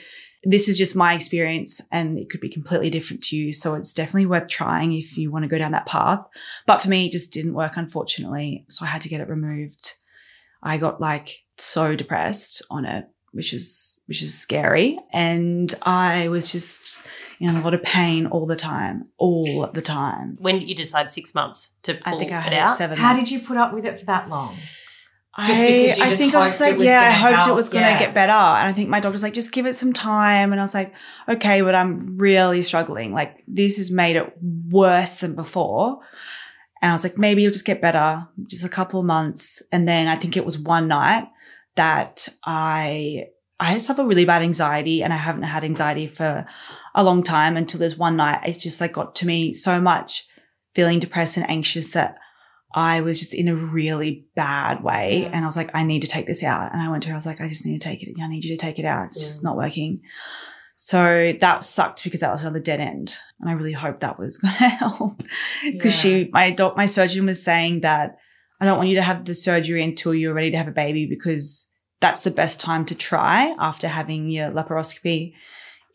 [0.43, 3.51] this is just my experience and it could be completely different to you.
[3.53, 6.25] So it's definitely worth trying if you want to go down that path.
[6.65, 8.65] But for me, it just didn't work, unfortunately.
[8.69, 9.93] So I had to get it removed.
[10.61, 14.99] I got like so depressed on it, which is, which is scary.
[15.13, 17.07] And I was just
[17.39, 20.37] in a lot of pain all the time, all the time.
[20.41, 22.71] When did you decide six months to pull I think I it had out?
[22.71, 23.29] seven How months.
[23.29, 24.53] did you put up with it for that long?
[25.35, 27.69] I, Just because you I think I was just like, yeah, I hoped it was
[27.69, 27.99] going to yeah.
[27.99, 28.31] get better.
[28.31, 30.51] And I think my doctor's like, just give it some time.
[30.51, 30.93] And I was like,
[31.27, 33.13] okay, but I'm really struggling.
[33.13, 34.31] Like, this has made it
[34.69, 35.99] worse than before.
[36.83, 39.63] And I was like, maybe it'll just get better, just a couple of months.
[39.71, 41.27] And then I think it was one night
[41.75, 43.29] that I,
[43.59, 46.45] I suffer really bad anxiety and I haven't had anxiety for
[46.93, 48.41] a long time until there's one night.
[48.45, 50.27] It just like got to me so much
[50.75, 52.17] feeling depressed and anxious that
[52.73, 55.21] I was just in a really bad way.
[55.21, 55.29] Yeah.
[55.33, 56.73] And I was like, I need to take this out.
[56.73, 58.15] And I went to her, I was like, I just need to take it.
[58.19, 59.07] I need you to take it out.
[59.07, 60.01] It's just not working.
[60.75, 63.15] So that sucked because that was another dead end.
[63.39, 65.23] And I really hoped that was going to help.
[65.63, 68.17] Because she, my doc, my surgeon was saying that
[68.59, 71.05] I don't want you to have the surgery until you're ready to have a baby
[71.05, 71.71] because
[72.01, 75.33] that's the best time to try after having your laparoscopy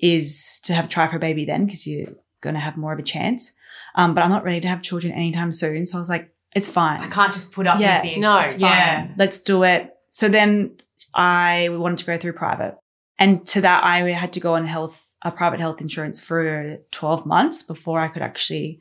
[0.00, 2.98] is to have try for a baby then because you're going to have more of
[2.98, 3.54] a chance.
[3.94, 5.84] Um, but I'm not ready to have children anytime soon.
[5.84, 7.00] So I was like, it's fine.
[7.02, 8.22] I can't just put up Yeah, with this.
[8.22, 9.08] no, It's yeah.
[9.16, 9.94] Let's do it.
[10.10, 10.76] So then
[11.14, 12.76] I wanted to go through private.
[13.18, 17.26] And to that, I had to go on health, a private health insurance for 12
[17.26, 18.80] months before I could actually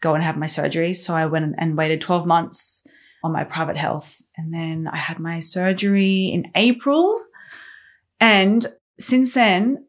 [0.00, 0.92] go and have my surgery.
[0.94, 2.86] So I went and waited 12 months
[3.22, 4.22] on my private health.
[4.36, 7.20] And then I had my surgery in April.
[8.20, 8.64] And
[8.98, 9.84] since then,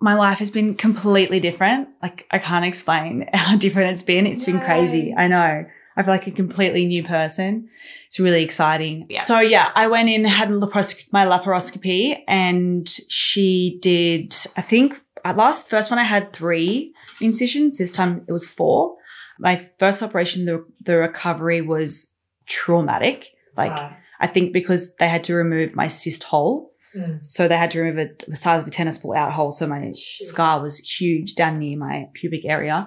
[0.00, 1.88] my life has been completely different.
[2.02, 4.26] Like I can't explain how different it's been.
[4.26, 5.14] It's been crazy.
[5.16, 5.66] I know.
[5.96, 7.68] I feel like a completely new person.
[8.06, 9.06] It's really exciting.
[9.08, 9.22] Yeah.
[9.22, 15.70] So yeah, I went in, had my laparoscopy and she did, I think at last
[15.70, 17.78] first one I had three incisions.
[17.78, 18.96] This time it was four.
[19.38, 22.14] My first operation, the, the recovery was
[22.46, 23.30] traumatic.
[23.56, 23.96] Like Right.
[24.20, 26.72] I think because they had to remove my cyst whole.
[26.96, 27.24] Mm.
[27.24, 29.50] So they had to remove a, the size of a tennis ball out whole.
[29.50, 32.86] So my scar was huge down near my pubic area.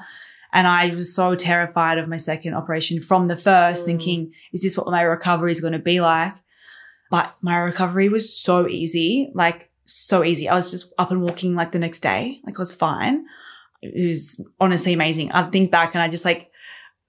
[0.51, 3.85] And I was so terrified of my second operation from the first, Mm.
[3.85, 6.33] thinking, is this what my recovery is going to be like?
[7.11, 10.47] But my recovery was so easy, like so easy.
[10.49, 12.39] I was just up and walking like the next day.
[12.45, 13.25] Like I was fine.
[13.81, 15.31] It was honestly amazing.
[15.31, 16.49] I think back and I just like,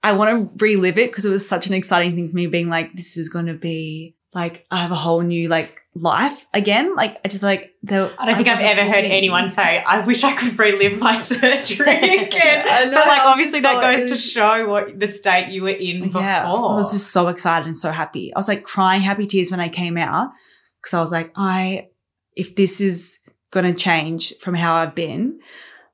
[0.03, 2.69] I want to relive it because it was such an exciting thing for me being
[2.69, 6.95] like, this is going to be like, I have a whole new like life again.
[6.95, 10.23] Like I just like the, I don't think I've ever heard anyone say, I wish
[10.23, 11.87] I could relive my surgery
[12.25, 12.65] again.
[12.65, 15.69] Know, but like obviously just that so- goes to show what the state you were
[15.69, 16.21] in before.
[16.21, 18.33] Yeah, I was just so excited and so happy.
[18.33, 20.31] I was like crying happy tears when I came out
[20.81, 21.89] because I was like, I,
[22.35, 23.19] if this is
[23.51, 25.39] going to change from how I've been,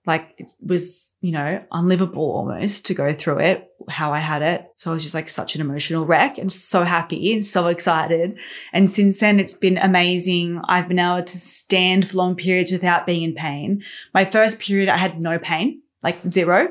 [0.05, 4.67] like it was, you know, unlivable almost to go through it, how I had it.
[4.75, 8.39] So I was just like such an emotional wreck and so happy and so excited.
[8.71, 10.61] And since then, it's been amazing.
[10.67, 13.81] I've been able to stand for long periods without being in pain.
[14.13, 16.69] My first period, I had no pain, like zero.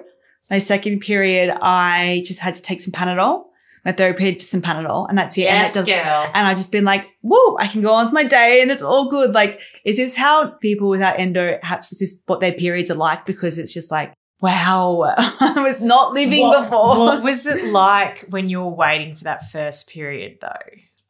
[0.49, 3.47] My second period, I just had to take some Panadol.
[3.85, 5.43] My third period, just some Panadol, and that's it.
[5.43, 6.31] and yes, that does, girl.
[6.35, 8.83] and I've just been like, whoa, I can go on with my day and it's
[8.83, 9.33] all good.
[9.33, 13.27] Like, is this how people without endo have, is this what their periods are like?
[13.27, 16.99] Because it's just like, wow, I was not living what, before.
[16.99, 20.49] What was it like when you were waiting for that first period though?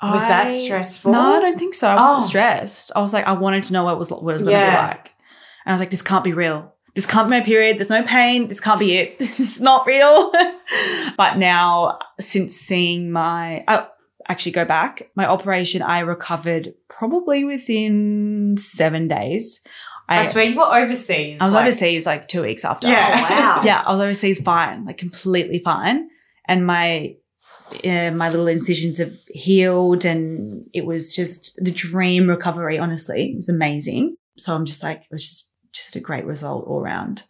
[0.03, 1.11] Was that stressful?
[1.12, 1.89] No, I don't think so.
[1.89, 2.27] I wasn't Oh.
[2.29, 2.93] stressed.
[2.95, 4.61] I was like, I wanted to know what it was what it was going to
[4.61, 4.70] Yeah.
[4.83, 5.14] be like,
[5.64, 6.74] and I was like, this can't be real.
[6.95, 7.79] This can't be my period.
[7.79, 8.49] There's no pain.
[8.49, 9.18] This can't be it.
[9.18, 10.31] This is not real.
[11.16, 13.87] but now, since seeing my, I
[14.29, 19.66] actually go back, my operation, I recovered probably within seven days.
[20.09, 21.40] I swear you were overseas.
[21.40, 22.88] I was like- overseas like two weeks after.
[22.88, 23.26] Yeah.
[23.28, 23.62] Oh, wow.
[23.64, 26.09] yeah, I was overseas fine, like completely fine,
[26.46, 27.16] and my
[27.84, 32.78] uh, my little incisions have healed, and it was just the dream recovery.
[32.78, 34.16] Honestly, it was amazing.
[34.38, 37.24] So I'm just like, it was just just a great result all around.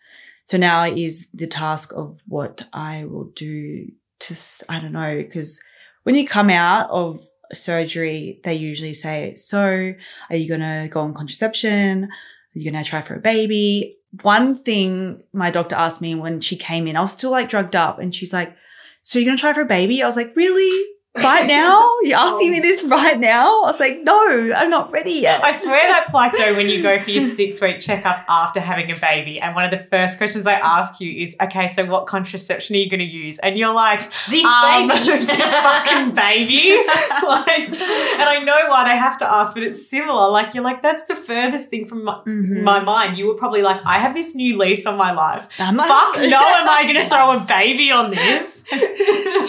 [0.44, 3.86] So now is the task of what I will do
[4.20, 4.34] to
[4.68, 5.60] I don't know because
[6.04, 7.18] when you come out of
[7.52, 9.94] surgery, they usually say, "So,
[10.30, 12.08] are you going to go on contraception?
[12.56, 16.56] You going to try for a baby?" One thing my doctor asked me when she
[16.56, 18.56] came in, I was still like drugged up, and she's like,
[19.02, 21.90] "So you're going to try for a baby?" I was like, "Really?" Right now?
[22.02, 23.62] You're asking me this right now?
[23.62, 25.42] I was like, no, I'm not ready yet.
[25.42, 28.90] I swear that's like though when you go for your six week checkup after having
[28.90, 32.06] a baby, and one of the first questions they ask you is, "Okay, so what
[32.06, 35.04] contraception are you going to use?" And you're like, This um, baby.
[35.24, 36.76] this fucking baby."
[37.22, 40.30] like, and I know why they have to ask, but it's similar.
[40.30, 42.62] Like you're like, that's the furthest thing from my, Mhm.
[42.62, 43.18] my mind.
[43.18, 45.48] You were probably like, I have this new lease on my life.
[45.58, 45.86] Am I?
[45.86, 48.64] Fuck no, am I going to throw a baby on this?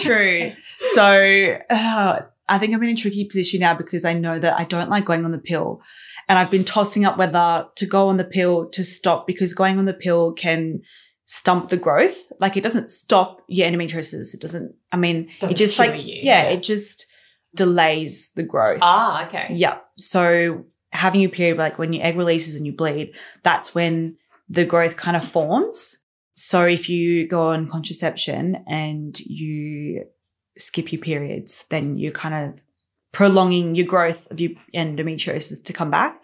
[0.00, 0.52] True.
[0.78, 4.64] So uh, I think I'm in a tricky position now because I know that I
[4.64, 5.82] don't like going on the pill.
[6.28, 9.78] And I've been tossing up whether to go on the pill to stop because going
[9.78, 10.82] on the pill can
[11.24, 12.16] stump the growth.
[12.38, 14.34] Like it doesn't stop your endometriosis.
[14.34, 16.50] It doesn't, I mean, Doesn't it just like, you, yeah, yeah.
[16.50, 17.06] it just
[17.54, 18.80] delays the growth.
[18.82, 19.48] Ah, okay.
[19.50, 19.78] Yeah.
[19.96, 24.16] So having your period, like when your egg releases and you bleed, that's when
[24.48, 25.96] the growth kind of forms.
[26.34, 30.04] So if you go on contraception and you
[30.58, 32.60] skip your periods, then you're kind of
[33.12, 36.20] prolonging your growth of your endometriosis to come back.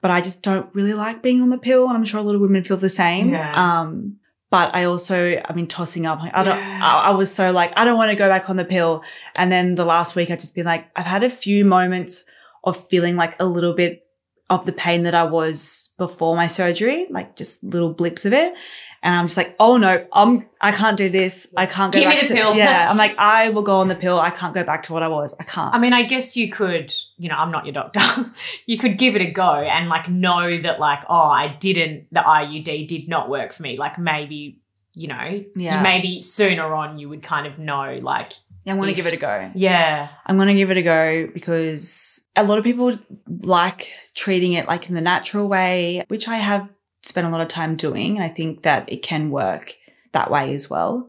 [0.00, 2.36] But I just don't really like being on the pill, and I'm sure a lot
[2.36, 3.30] of women feel the same.
[3.30, 3.52] Yeah.
[3.54, 4.18] Um,
[4.50, 6.20] but I also, I mean, tossing up.
[6.22, 6.56] I don't.
[6.56, 6.80] Yeah.
[6.82, 9.02] I, I was so like, I don't want to go back on the pill.
[9.34, 12.24] And then the last week, I've just been like, I've had a few moments
[12.64, 14.06] of feeling like a little bit
[14.48, 18.54] of the pain that I was before my surgery, like just little blips of it.
[19.02, 21.52] And I'm just like, oh no, I'm, I can't do this.
[21.56, 22.54] I can't go Give me the to, pill.
[22.56, 22.88] Yeah.
[22.90, 24.18] I'm like, I will go on the pill.
[24.18, 25.36] I can't go back to what I was.
[25.38, 25.72] I can't.
[25.74, 28.00] I mean, I guess you could, you know, I'm not your doctor.
[28.66, 32.20] you could give it a go and like know that, like, oh, I didn't, the
[32.20, 33.76] IUD did not work for me.
[33.78, 34.60] Like, maybe,
[34.94, 35.80] you know, Yeah.
[35.82, 38.32] maybe sooner on you would kind of know, like,
[38.66, 39.50] I'm going to give it a go.
[39.54, 40.08] yeah.
[40.26, 42.98] I'm going to give it a go because a lot of people
[43.40, 46.68] like treating it like in the natural way, which I have
[47.08, 48.16] spent a lot of time doing.
[48.16, 49.74] And I think that it can work
[50.12, 51.08] that way as well.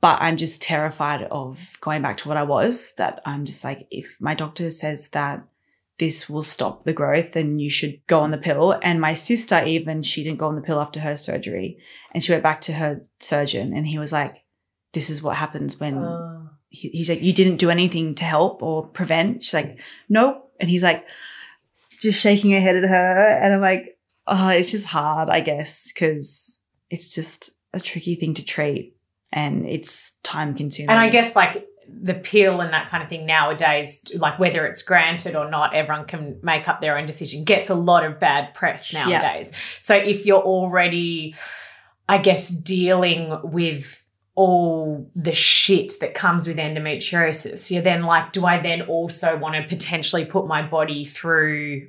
[0.00, 3.88] But I'm just terrified of going back to what I was, that I'm just like,
[3.90, 5.42] if my doctor says that
[5.98, 8.78] this will stop the growth, then you should go on the pill.
[8.80, 11.78] And my sister, even, she didn't go on the pill after her surgery.
[12.12, 14.44] And she went back to her surgeon and he was like,
[14.92, 16.46] this is what happens when uh.
[16.68, 19.42] he, he's like, you didn't do anything to help or prevent.
[19.42, 20.52] She's like, nope.
[20.60, 21.04] And he's like,
[22.00, 23.40] just shaking her head at her.
[23.42, 23.97] And I'm like,
[24.28, 28.96] oh, it's just hard, I guess, because it's just a tricky thing to treat
[29.32, 30.90] and it's time consuming.
[30.90, 34.82] And I guess, like, the pill and that kind of thing nowadays, like whether it's
[34.82, 38.52] granted or not, everyone can make up their own decision, gets a lot of bad
[38.52, 39.06] press Yeah.
[39.06, 39.52] nowadays.
[39.80, 41.34] So if you're already,
[42.08, 44.04] I guess, dealing with
[44.34, 49.54] all the shit that comes with endometriosis, you're then like, do I then also want
[49.56, 51.88] to potentially put my body through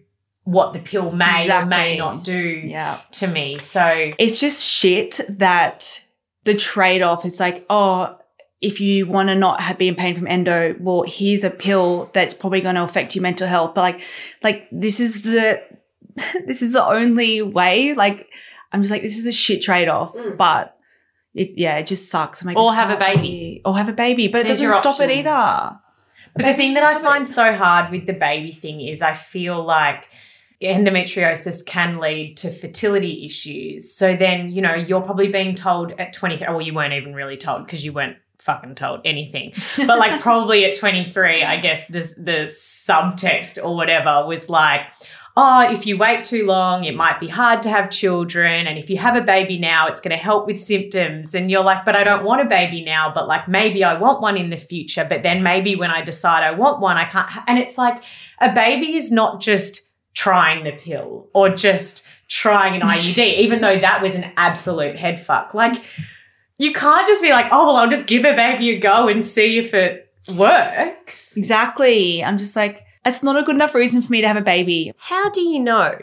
[0.50, 3.02] what the pill may or may not do yeah.
[3.12, 3.58] to me?
[3.58, 6.04] So It's just shit that
[6.43, 8.18] the trade off, it's like, oh,
[8.60, 12.10] if you want to not have, be in pain from endo, well, here's a pill
[12.16, 13.76] that's probably going to affect your mental health.
[13.76, 14.02] But like,
[14.41, 15.62] like this is the,
[16.47, 17.93] this is the only way.
[17.93, 18.28] Like,
[18.72, 20.16] I'm just like, this is a shit trade off.
[20.16, 20.36] Mm.
[20.36, 20.76] But
[21.36, 22.41] it, yeah, it just sucks.
[22.41, 23.62] I'm like, Or have a baby.
[23.64, 24.28] Or have a baby.
[24.28, 25.80] But it doesn't stop it either.
[26.36, 29.64] But the thing that I find so hard with the baby thing is I feel
[29.64, 30.10] like
[30.62, 33.93] endometriosis can lead to fertility issues.
[33.93, 37.38] So then, you know, you're probably being told at 23, well, you weren't even really
[37.38, 39.53] told because you weren't fucking told anything.
[39.78, 44.82] But like probably at 23, I guess the, the subtext or whatever was like,
[45.38, 48.68] oh, if you wait too long, it might be hard to have children.
[48.68, 51.34] And if you have a baby now, it's going to help with symptoms.
[51.34, 54.22] And you're like, but I don't want a baby now, but like maybe I want
[54.22, 55.05] one in the future.
[55.07, 57.30] But then maybe when I decide I want one, I can't.
[57.30, 58.03] ha-" And it's like
[58.41, 63.80] a baby is not just trying the pill or just trying an IUD, even though
[63.80, 65.53] that was an absolute head fuck.
[65.53, 65.84] Like,
[66.57, 69.26] you can't just be like, oh, well, I'll just give a baby a go and
[69.26, 71.38] see if it works.
[71.38, 72.24] Exactly.
[72.24, 74.91] I'm just like, that's not a good enough reason for me to have a baby.
[74.97, 75.97] How do you know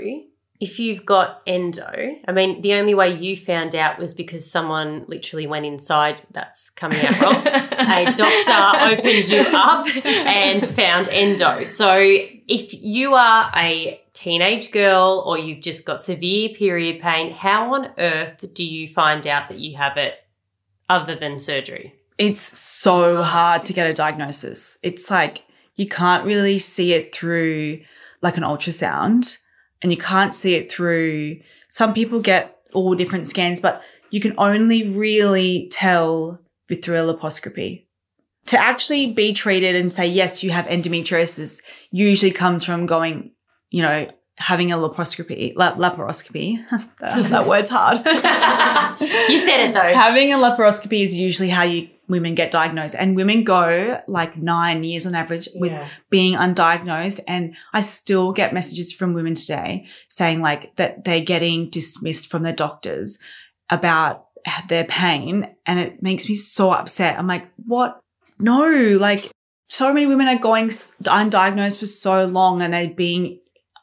[0.61, 2.17] if you've got endo?
[2.27, 6.23] I mean, the only way you found out was because someone literally went inside.
[6.33, 7.37] That's coming out wrong.
[7.47, 11.65] a doctor opened you up and found endo.
[11.65, 17.75] So if you are a teenage girl or you've just got severe period pain, how
[17.75, 20.15] on earth do you find out that you have it
[20.89, 21.95] other than surgery?
[22.19, 24.79] it's so hard to get a diagnosis.
[24.83, 25.45] It's like
[25.75, 27.81] you can't really see it through
[28.23, 29.39] like an ultrasound
[29.83, 34.35] and you can't see it through some people get all different scans, but you can
[34.39, 37.85] only really tell with through a laparoscopy.
[38.47, 43.33] To actually be treated and say, yes, you have endometriosis usually comes from going,
[43.71, 44.09] you know,
[44.39, 46.65] having a laparoscopy, la- laparoscopy.
[47.01, 48.07] that, that word's hard.
[49.29, 49.93] You said it though.
[49.95, 52.95] Having a laparoscopy is usually how you women get diagnosed.
[52.99, 55.89] And women go like nine years on average with Yeah.
[56.11, 57.21] being undiagnosed.
[57.27, 62.43] And i still get messages from women today saying like that they're getting dismissed from
[62.43, 63.19] their doctors
[63.71, 64.27] about
[64.69, 65.49] their pain.
[65.67, 67.19] And it makes me so upset.
[67.19, 67.99] I'm like what?
[68.39, 68.69] No
[69.01, 69.31] like
[69.69, 73.41] so many women are going undiagnosed for so long and they're being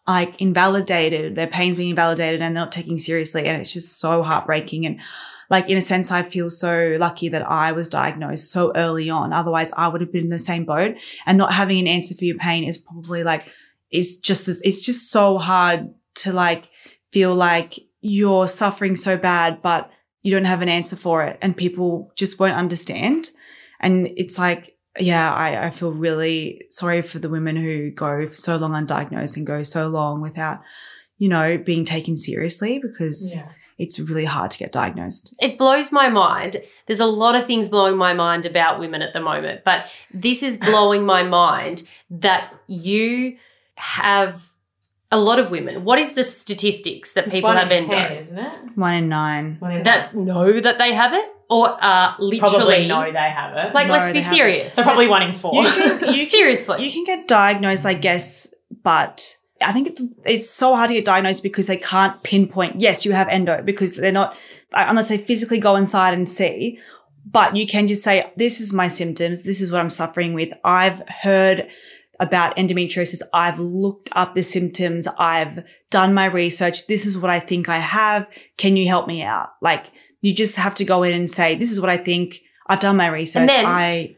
[0.07, 1.36] like invalidated.
[1.36, 3.45] Their pain's being invalidated and not taking seriously.
[3.47, 4.86] And it's just so heartbreaking.
[4.86, 4.99] And
[5.53, 9.31] like in a sense i feel so lucky that i was diagnosed so early on.
[9.31, 10.95] Otherwise i would have been in the same boat.
[11.27, 13.43] And not having an answer for your pain is probably like
[13.91, 15.79] is just as it's just so hard
[16.23, 16.63] to like
[17.11, 19.91] feel like you're suffering so bad but
[20.23, 21.37] you don't have an answer for it.
[21.41, 23.29] And people just won't understand.
[23.79, 24.61] And it's like
[24.99, 26.37] yeah I, I feel really
[26.69, 30.61] sorry for the women who go so long undiagnosed and go so long without
[31.17, 33.49] you know being taken seriously because Yeah.
[33.78, 36.61] It's really hard to get diagnosed It blows my mind.
[36.88, 40.43] There's a lot of things blowing my mind about women at the moment, but this
[40.43, 43.38] is blowing my mind that you
[43.76, 44.49] have
[45.11, 45.84] a lot of women.
[45.84, 47.93] What is the statistics that It's people one have in endo?
[47.93, 48.53] 10, isn't it?
[48.76, 52.88] one in nine One in That know that they have it, or uh, probably literally
[52.88, 53.74] know they have it.
[53.76, 54.36] Like, No, let's be haven't.
[54.38, 54.74] serious.
[54.76, 55.53] so probably one in four.
[55.63, 58.53] you can, you can Seriously, You can get diagnosed, I guess,
[58.84, 63.05] but I think it's, it's so hard to get diagnosed because they can't pinpoint, yes,
[63.05, 64.36] you have endo because they're not,
[64.72, 66.80] unless they physically go inside and see.
[67.26, 69.43] But you can just say, this is my symptoms.
[69.43, 70.51] This is what I'm suffering with.
[70.66, 71.68] I've heard
[72.20, 73.22] about endometriosis.
[73.34, 75.07] I've looked up the symptoms.
[75.18, 76.88] I've done my research.
[76.88, 78.28] This is what I think I have.
[78.57, 79.49] Can you help me out?
[79.61, 79.86] Like
[80.22, 82.39] you just have to go in and say, this is what I think.
[82.68, 83.41] I've done my research.
[83.41, 84.16] And then- I,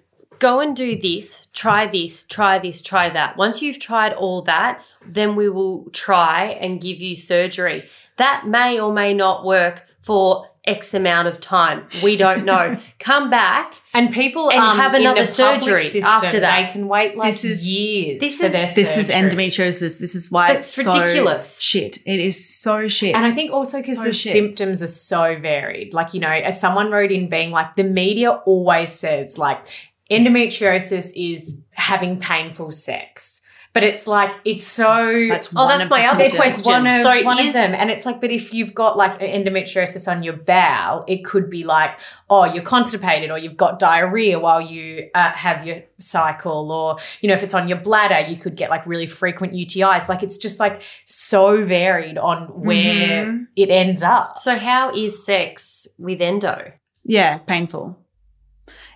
[0.50, 3.36] go and do this, try this, try this, try that.
[3.38, 4.74] Once you've tried all that,
[5.18, 7.80] then we will try and give you surgery.
[8.18, 11.88] That may or may not work for X amount of time.
[12.04, 12.76] We don't know.
[13.00, 13.74] Come back.
[13.94, 16.68] and people And um, have in another the surgery system, after that.
[16.68, 20.00] They can wait like This is- years this for is- their this is endometriosis.
[20.00, 21.60] This is why That's it's so ridiculous.
[21.60, 21.98] shit.
[22.06, 23.16] It is so shit.
[23.16, 24.34] And I think also because So the shit.
[24.34, 25.94] symptoms are so varied.
[25.94, 29.68] Like, you know, as someone wrote in being like, the media always says, like,
[30.12, 33.42] endometriosis is having painful sex.
[33.74, 35.26] But it's like, it's so.
[35.30, 36.72] that's Oh, one that's my other question.
[36.72, 37.74] one of, So one is- of them.
[37.74, 41.66] And it's like, but if you've got like endometriosis on your bowel, it could be
[41.66, 41.92] like,
[42.30, 46.72] oh, you're constipated or you've got diarrhea while you uh, have your cycle.
[46.72, 50.08] Or, you know, if it's on your bladder, you could get like really frequent UTIs.
[50.08, 53.48] Like it's just like so varied on where Mhm.
[53.58, 54.38] it ends up.
[54.38, 56.72] So, how is sex with endo?
[57.04, 58.00] Yeah, painful.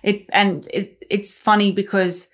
[0.02, 2.30] It and it it's funny because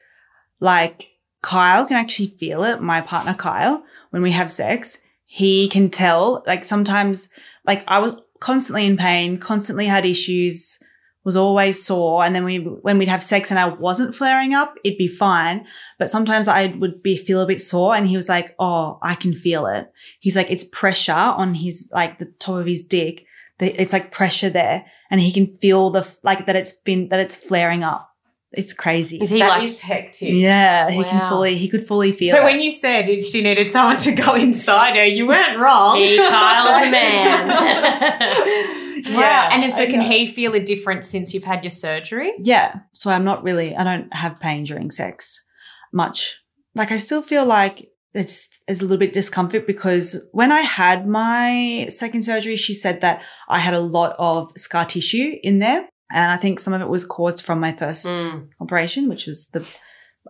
[0.60, 1.12] like
[1.42, 2.80] Kyle can actually feel it.
[2.80, 6.42] My partner Kyle, when we have sex, he can tell.
[6.46, 7.28] Like sometimes,
[7.64, 10.82] like I was constantly in pain, constantly had issues,
[11.24, 14.76] was always sore, and then we when we'd have sex and I wasn't flaring up,
[14.84, 15.66] it'd be fine.
[15.98, 19.16] But sometimes I would be feel a bit sore, and he was like, "Oh, I
[19.16, 19.90] can feel it."
[20.20, 23.25] He's like, "It's pressure on his like the top of his dick."
[23.58, 27.20] The- It's like pressure there, and he can feel the like that it's been that
[27.20, 28.10] it's flaring up.
[28.52, 29.18] It's crazy.
[29.20, 30.32] Is he That like, is hectic.
[30.32, 32.32] Yeah, he can fully he could fully feel.
[32.32, 32.44] So it.
[32.44, 35.96] when you said she needed someone to go inside her, you weren't wrong.
[35.96, 37.48] He Kyle's the man.
[39.14, 39.48] wow.
[39.52, 40.08] And then so I can know.
[40.08, 42.32] he feel a difference since you've had your surgery?
[42.38, 42.80] Yeah.
[42.92, 45.46] So I'm not really, I don't have pain during sex
[45.92, 46.42] much.
[46.74, 51.06] Like I still feel like it's, it's a little bit discomfort because when I had
[51.06, 55.88] my second surgery, she said that I had a lot of scar tissue in there.
[56.10, 58.48] And I think some of it was caused from my first Mm.
[58.60, 59.66] operation, which was the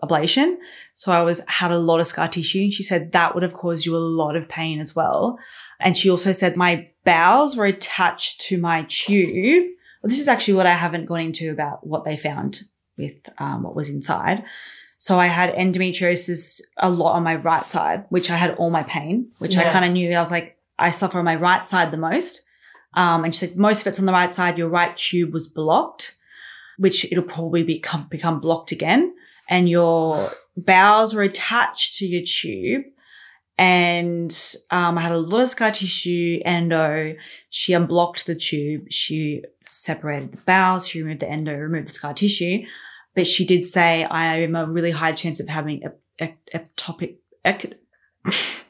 [0.02, 0.56] ablation.
[0.94, 3.54] So I was, had a lot of scar tissue and she said that would have
[3.54, 5.38] caused you a lot of pain as well.
[5.80, 9.66] And she also said my bowels were attached to my tube.
[10.02, 12.60] Well, this is actually what I haven't gone into about what they found
[12.96, 14.44] with um, what was inside.
[14.98, 18.82] So I had endometriosis a lot on my right side, which I had all my
[18.82, 20.12] pain, which I kind of knew.
[20.12, 22.44] I was like, I suffer on my right side the most.
[22.94, 24.56] Um, and she said, most of it's on the right side.
[24.56, 26.16] Your right tube was blocked,
[26.78, 29.14] which it'll probably become, become blocked again.
[29.48, 32.84] And your bowels were attached to your tube.
[33.58, 34.36] And
[34.70, 37.14] um, I had a lot of scar tissue, endo.
[37.50, 38.90] She unblocked the tube.
[38.90, 40.88] She separated the bowels.
[40.88, 42.64] She removed the endo, removed the scar tissue.
[43.16, 45.92] But she did say I am a really high chance of having a,
[46.24, 47.16] a, ectopic.
[47.44, 47.78] Ec-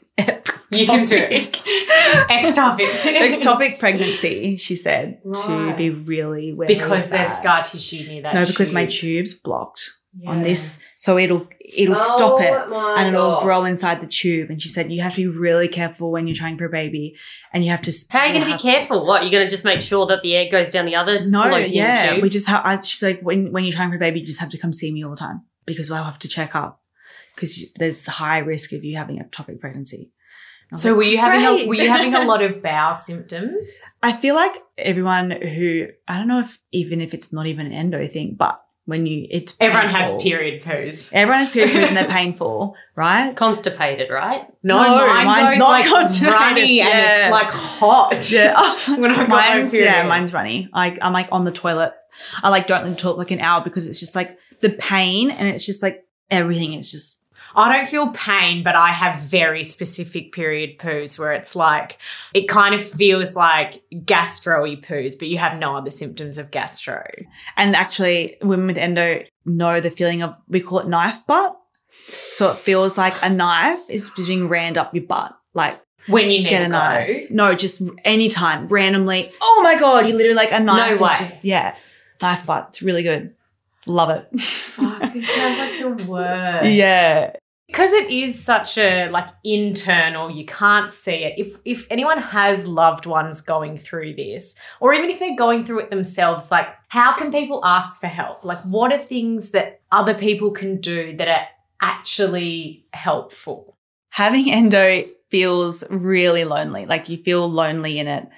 [0.71, 1.53] You can do it.
[1.53, 2.87] Ectopic.
[3.41, 8.73] ectopic pregnancy, she said, to be really because there's scar tissue near that No, because
[8.73, 9.93] my tube's blocked.
[10.27, 14.51] On this, so it'll it'll stop it oh and it'll grow inside the tube.
[14.51, 17.17] And she said you have to be really careful when you're trying for a baby,
[17.53, 17.93] and you have to.
[18.11, 19.05] How are you going to be careful?
[19.07, 21.43] What you're going to just make sure that the egg goes down the other No,
[21.43, 22.23] fallopian yeah, tube?
[22.23, 22.65] we just have.
[22.65, 24.73] I, she's like when when you're trying for a baby, you just have to come
[24.73, 26.81] see me all the time because I'll have to check up
[27.35, 30.13] because there's the high risk of you having a ectopic pregnancy.
[30.73, 33.81] So like, were you having a, were you having a lot of bowel symptoms?
[34.03, 37.73] I feel like everyone who I don't know if even if it's not even an
[37.73, 40.23] endo thing, but when you it's Everyone has painful.
[40.23, 41.13] period poos.
[41.13, 43.37] Everyone has period periods and they're painful, right?
[43.37, 44.47] Constipated, right?
[44.63, 46.33] No, No, mine mine's not like constipated.
[46.35, 46.91] runny and
[47.23, 48.31] it's like hot.
[48.33, 48.97] Yeah.
[48.99, 50.69] when I mine's yeah, mine's runny.
[50.73, 51.93] I I'm like on the toilet.
[52.43, 55.49] I like don't the toilet like an hour because it's just like the pain and
[55.49, 57.26] it's just like everything It's just
[57.57, 61.99] I don't feel pain, but I have very specific period poos where it's like
[62.35, 67.03] it kind of feels like gastro-y poos, but you have no other symptoms of gastro.
[67.57, 71.57] and actually women with endo know the feeling of we call it knife butt.
[72.09, 75.37] So it feels like a knife is being rammed up your butt.
[75.55, 76.73] Like When you need get to a go.
[76.79, 77.31] knife.
[77.31, 79.33] No, just anytime, randomly.
[79.41, 80.99] Oh my god, you literally like a knife.
[81.01, 81.15] No way.
[81.19, 81.75] Just, yeah,
[82.21, 82.67] knife butt.
[82.69, 83.35] It's really good.
[83.87, 84.41] Love it.
[84.41, 86.71] Fuck, this sounds like the worst.
[86.71, 87.33] yeah,
[87.77, 92.67] because it is such a like internal you can't see it if if anyone has
[92.67, 97.15] loved ones going through this or even if they're going through it themselves like how
[97.17, 101.29] can people ask for help like what are things that other people can do that
[101.29, 101.47] are
[101.83, 103.77] actually helpful
[104.09, 106.87] having endo feels really lonely.
[106.87, 108.29] Like you feel lonely in it.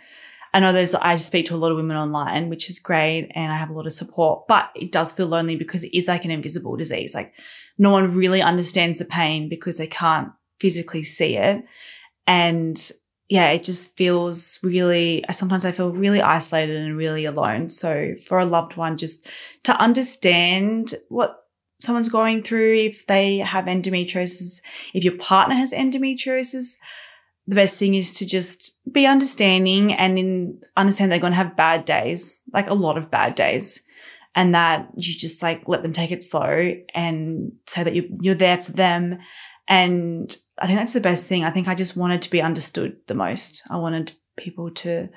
[0.55, 3.31] I know there's, I speak to a lot of women online, which is great.
[3.35, 6.09] And I have a lot of support, but it does feel lonely because it is
[6.09, 7.15] like an invisible disease.
[7.15, 7.35] Like
[7.79, 11.65] no one really understands the pain because they can't physically see it.
[12.27, 12.91] And
[13.29, 17.69] yeah, it just feels really, sometimes I feel really isolated and really alone.
[17.69, 19.27] So for a loved one, just
[19.65, 21.45] to understand what
[21.81, 24.61] someone's going through, if they have endometriosis,
[24.95, 26.77] if your partner has endometriosis,
[27.47, 31.57] the best thing is to just be understanding and in, understand they're going to have
[31.57, 33.87] bad days, like a lot of bad days.
[34.39, 38.37] And that you just like let them take it slow and say that you, you're
[38.37, 39.19] there for them.
[39.67, 41.43] And I think that's the best thing.
[41.43, 43.63] I think I just wanted to be understood the most.
[43.69, 45.09] I wanted people to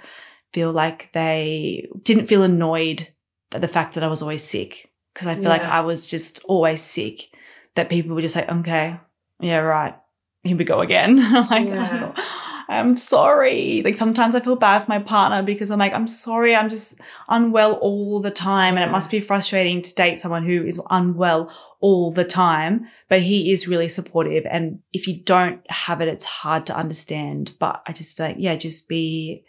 [0.53, 3.09] feel like they didn't feel annoyed
[3.53, 4.91] at the fact that I was always sick.
[5.13, 7.29] Cause I feel like I was just always sick
[7.75, 8.99] that people were just like, okay,
[9.39, 9.95] yeah, right.
[10.43, 11.17] Here we go again.
[11.51, 12.13] Like, Yeah.
[12.67, 13.81] I'm sorry.
[13.83, 16.99] Like sometimes I feel bad for my partner because I'm like, I'm sorry, I'm just
[17.29, 18.75] unwell all the time.
[18.75, 22.87] And it must be frustrating to date someone who is unwell all the time.
[23.09, 24.45] But he is really supportive.
[24.49, 27.53] And if you don't have it, it's hard to understand.
[27.59, 29.45] But I just feel like, yeah, just be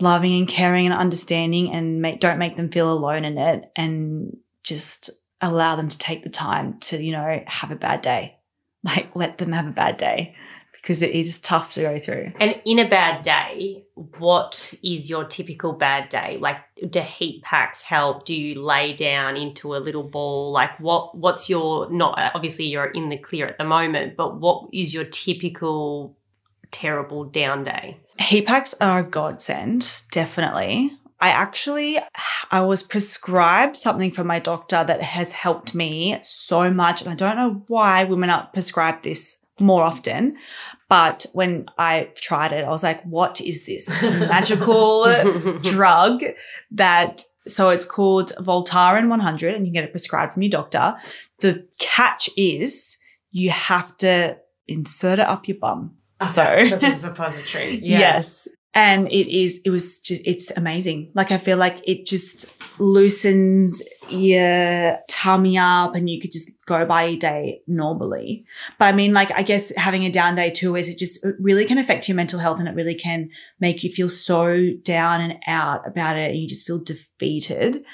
[0.00, 4.36] loving and caring and understanding and make, don't make them feel alone in it and
[4.62, 5.10] just
[5.40, 8.38] allow them to take the time to, you know, have a bad day.
[8.84, 10.36] Like let them have a bad day
[10.84, 12.30] because it is tough to go through.
[12.38, 13.86] And in a bad day,
[14.18, 16.36] what is your typical bad day?
[16.38, 16.58] Like,
[16.90, 18.26] do heat packs help?
[18.26, 20.52] Do you lay down into a little ball?
[20.52, 21.16] Like, what?
[21.16, 22.32] What's your not?
[22.34, 26.18] Obviously, you're in the clear at the moment, but what is your typical
[26.70, 27.98] terrible down day?
[28.20, 30.92] Heat packs are a godsend, definitely.
[31.18, 31.98] I actually
[32.50, 37.00] I was prescribed something from my doctor that has helped me so much.
[37.00, 40.36] And I don't know why women are prescribed this more often.
[40.88, 45.06] But when I tried it, I was like, what is this magical
[45.62, 46.22] drug
[46.72, 50.96] that so it's called Voltaren 100 and you can get it prescribed from your doctor.
[51.40, 52.96] The catch is
[53.30, 55.96] you have to insert it up your bum.
[56.22, 57.98] So it's a suppository yeah.
[57.98, 58.48] Yes.
[58.76, 61.12] And it is, it was just, it's amazing.
[61.14, 62.46] Like, I feel like it just
[62.80, 68.44] loosens your tummy up and you could just go by your day normally.
[68.78, 71.36] But I mean, like, I guess having a down day too is it just it
[71.38, 75.20] really can affect your mental health and it really can make you feel so down
[75.20, 77.84] and out about it and you just feel defeated.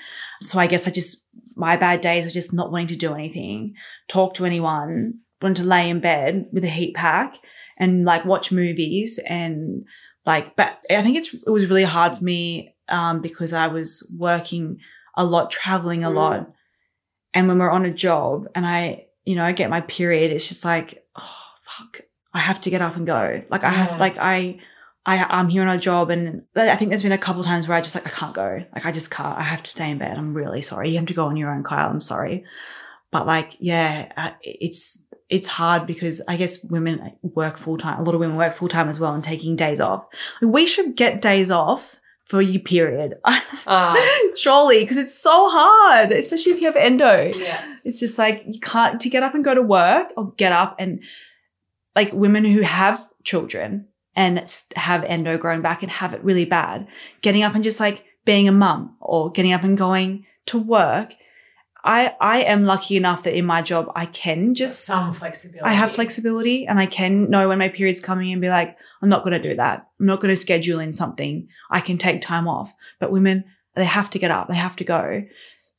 [0.41, 1.27] So I guess I just,
[1.57, 3.75] my bad days are just not wanting to do anything,
[4.09, 7.37] talk to anyone, wanting to lay in bed with a heat pack
[7.77, 9.85] and like watch movies and
[10.27, 14.09] like but i think it's it was really hard for me um because i was
[14.17, 14.79] working
[15.17, 16.51] a lot traveling a lot
[17.35, 20.49] and when we're on a job and i you know i get my period it's
[20.49, 22.01] just like oh fuck
[22.33, 24.59] i have to get up and go like i have like i
[25.07, 27.77] I, I'm here on a job and I think there's been a couple times where
[27.77, 28.63] I just like, I can't go.
[28.75, 29.39] Like, I just can't.
[29.39, 30.17] I have to stay in bed.
[30.17, 30.91] I'm really sorry.
[30.91, 31.89] You have to go on your own, Kyle.
[31.89, 32.45] I'm sorry.
[33.11, 38.01] But like, yeah, it's, it's hard because I guess women work full time.
[38.01, 40.07] A lot of women work full time as well and taking days off.
[40.43, 43.15] We should get days off for your period.
[43.67, 47.31] Oh, Surely, because it's so hard, especially if you have endo.
[47.37, 47.77] Yeah.
[47.85, 50.77] It's just like you can't to get up and go to work or get up
[50.79, 51.03] and
[51.95, 53.87] like women who have children
[54.17, 54.45] and
[54.77, 56.87] have endo growing back and have it really bad,
[57.23, 61.15] getting up and just like being a mum or getting up and going to work.
[61.85, 65.65] I I am lucky enough that in my job I can just Some flexibility.
[65.65, 69.09] I have flexibility and I can know when my period's coming and be like, I'm
[69.09, 69.89] not going to do that.
[69.99, 71.49] I'm not going to schedule in something.
[71.71, 72.75] I can take time off.
[72.99, 73.45] But women,
[73.75, 74.49] they have to get up.
[74.49, 75.25] They have to go.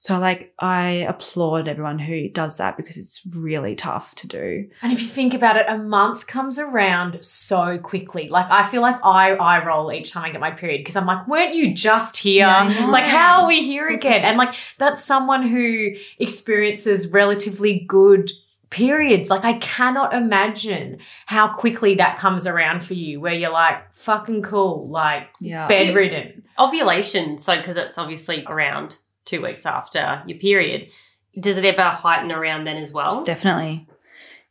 [0.02, 4.68] So like, I applaud everyone who does that because it's really tough to do.
[4.82, 8.28] And if you think about it, a month comes around so quickly.
[8.28, 11.06] Like I feel like I I roll each time I get my period because I'm
[11.06, 12.48] like, weren't you just here?
[12.48, 14.24] Yeah, like how are we here again?
[14.24, 18.32] And like that's someone who experiences relatively good
[18.72, 19.30] periods.
[19.30, 20.98] Like I cannot imagine
[21.28, 25.68] how quickly that comes around for you where you're like, fucking cool, like Yeah.
[25.68, 26.42] bedridden.
[26.58, 27.38] ovulation.
[27.38, 28.96] So, because it's obviously around
[29.26, 30.92] two weeks after your period,
[31.40, 33.24] does it ever heighten around then as well?
[33.24, 33.88] Definitely.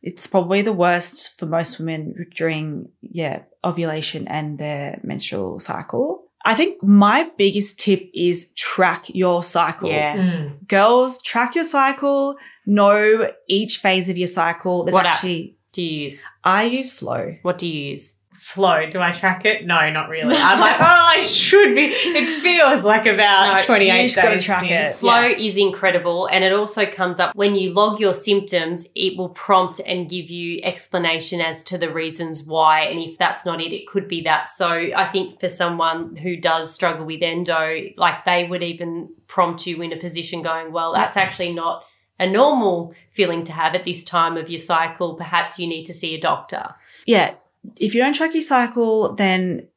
[0.02, 6.24] It's probably the worst for most women during, yeah, ovulation and their menstrual cycle.
[6.42, 9.90] I think my biggest tip is track your cycle.
[9.90, 10.16] Yeah.
[10.16, 10.66] Mm.
[10.68, 14.84] Girls, track your cycle, know each phase of your cycle.
[14.84, 15.16] There's What app?
[15.16, 16.26] actually, Do you use?
[16.42, 17.36] I use Flo.
[17.42, 18.19] What do you use?
[18.54, 19.64] Flow, do I track it?
[19.66, 20.36] No, not really.
[20.36, 20.84] I'm like, oh,
[21.16, 21.84] I should be.
[21.86, 24.94] It feels like about No, 28 you just gotta days track since.
[24.96, 24.98] it.
[24.98, 25.36] Flo Yeah.
[25.36, 29.80] is incredible and it also comes up when you log your symptoms, it will prompt
[29.86, 32.80] and give you explanation as to the reasons why.
[32.82, 34.48] And if that's not it, it could be that.
[34.48, 39.66] So I think for someone who does struggle with endo, like they would even prompt
[39.66, 41.84] you in a position going, well, that's actually not
[42.18, 45.14] a normal feeling to have at this time of your cycle.
[45.14, 46.74] Perhaps you need to see a doctor.
[47.06, 47.34] Yeah.
[47.76, 49.68] If you don't track your cycle, then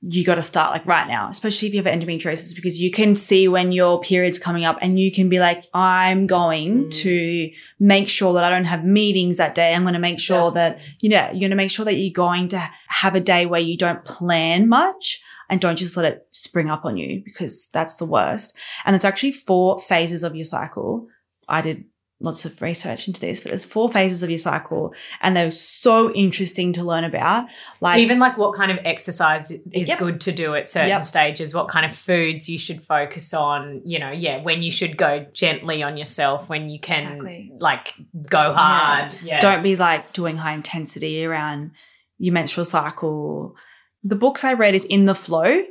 [0.00, 3.16] you got to start like right now, especially if you have endometriosis, because you can
[3.16, 6.92] see when your period's coming up and you can be like, I'm going Mm.
[7.02, 7.50] to
[7.80, 9.74] make sure that I don't have meetings that day.
[9.74, 12.12] I'm going to make sure that, you know, you're going to make sure that you're
[12.12, 15.20] going to have a day where you don't plan much
[15.50, 18.56] and don't just let it spring up on you because that's the worst.
[18.84, 21.08] And it's actually four phases of your cycle.
[21.48, 21.84] I did
[22.20, 24.92] lots of research into this, but there's four phases of your cycle
[25.22, 27.46] and they're so interesting to learn about.
[27.80, 29.98] Like Even like what kind of exercise is Yep.
[30.00, 31.04] good to do at certain Yep.
[31.04, 34.96] stages, what kind of foods you should focus on, you know, yeah, when you should
[34.96, 37.52] go gently on yourself, when you can Exactly.
[37.60, 37.94] like
[38.28, 39.14] go hard.
[39.22, 39.40] Yeah.
[39.40, 41.70] don't be like doing high intensity around
[42.18, 43.54] your menstrual cycle.
[44.02, 45.62] The books I read is In the Flow,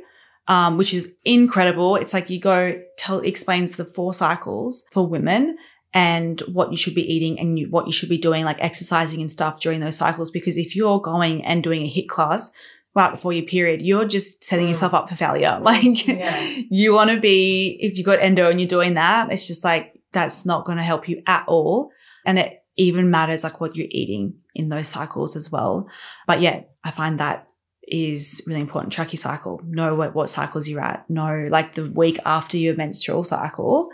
[0.46, 1.96] um, which is incredible.
[1.96, 5.58] It's like you go tell explains the four cycles for women
[5.94, 9.20] and what you should be eating and you, what you should be doing, like exercising
[9.20, 10.30] and stuff during those cycles.
[10.30, 12.50] Because if you're going and doing a HIIT class
[12.94, 14.68] right before your period, you're just setting Mm.
[14.68, 15.58] yourself up for failure.
[15.62, 16.40] Like Yeah.
[16.70, 19.94] you want to be, if you've got endo and you're doing that, it's just like,
[20.12, 21.90] that's not going to help you at all.
[22.26, 25.88] And it even matters like what you're eating in those cycles as well.
[26.26, 27.48] But yeah, I find that
[27.86, 28.92] is really important.
[28.92, 29.60] Track your cycle.
[29.64, 31.08] Know what, what cycles you're at.
[31.08, 33.88] Know like the week after your menstrual cycle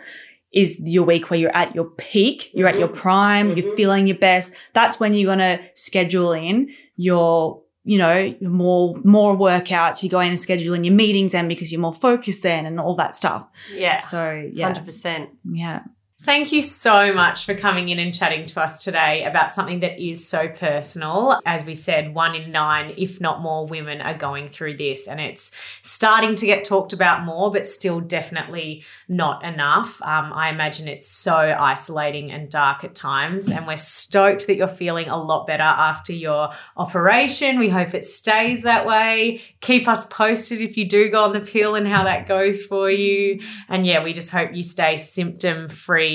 [0.54, 3.76] is your week where you're at your peak, you're at your prime, you're Mhm.
[3.76, 4.54] feeling your best.
[4.72, 10.18] That's when you're going to schedule in your you know, more more workouts, you go
[10.18, 13.14] in and schedule in your meetings then because you're more focused then and all that
[13.14, 13.44] stuff.
[13.76, 13.98] Yeah.
[13.98, 14.72] So yeah.
[14.72, 15.28] 100%.
[15.52, 15.80] Yeah.
[16.24, 20.02] Thank you so much for coming in and chatting to us today about something that
[20.02, 21.38] is so personal.
[21.44, 25.20] As we said, one in nine, if not more, women are going through this, and
[25.20, 30.00] it's starting to get talked about more, but still definitely not enough.
[30.00, 34.66] Um, I imagine it's so isolating and dark at times, and we're stoked that you're
[34.66, 36.48] feeling a lot better after your
[36.78, 37.58] operation.
[37.58, 39.42] We hope it stays that way.
[39.60, 42.90] Keep us posted if you do go on the pill and how that goes for
[42.90, 43.42] you.
[43.68, 46.13] And yeah, we just hope you stay symptom free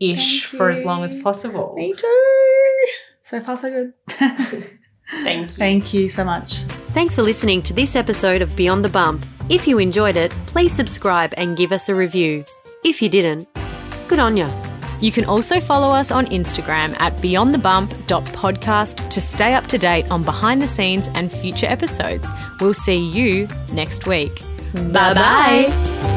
[0.00, 1.74] ish Thank for as long as possible.
[1.76, 2.86] Me too.
[3.22, 3.92] So far so good.
[5.22, 5.56] Thank you.
[5.56, 6.54] Thank you so much.
[6.94, 9.24] Thanks for listening to this episode of Beyond the Bump.
[9.48, 12.44] If you enjoyed it, please subscribe and give us a review.
[12.84, 13.48] If you didn't,
[14.08, 14.50] good on ya.
[15.00, 20.22] You can also follow us on Instagram at beyondthebump.podcast to stay up to date on
[20.22, 22.30] behind the scenes and future episodes.
[22.60, 24.42] We'll see you next week.
[24.92, 26.15] Bye bye.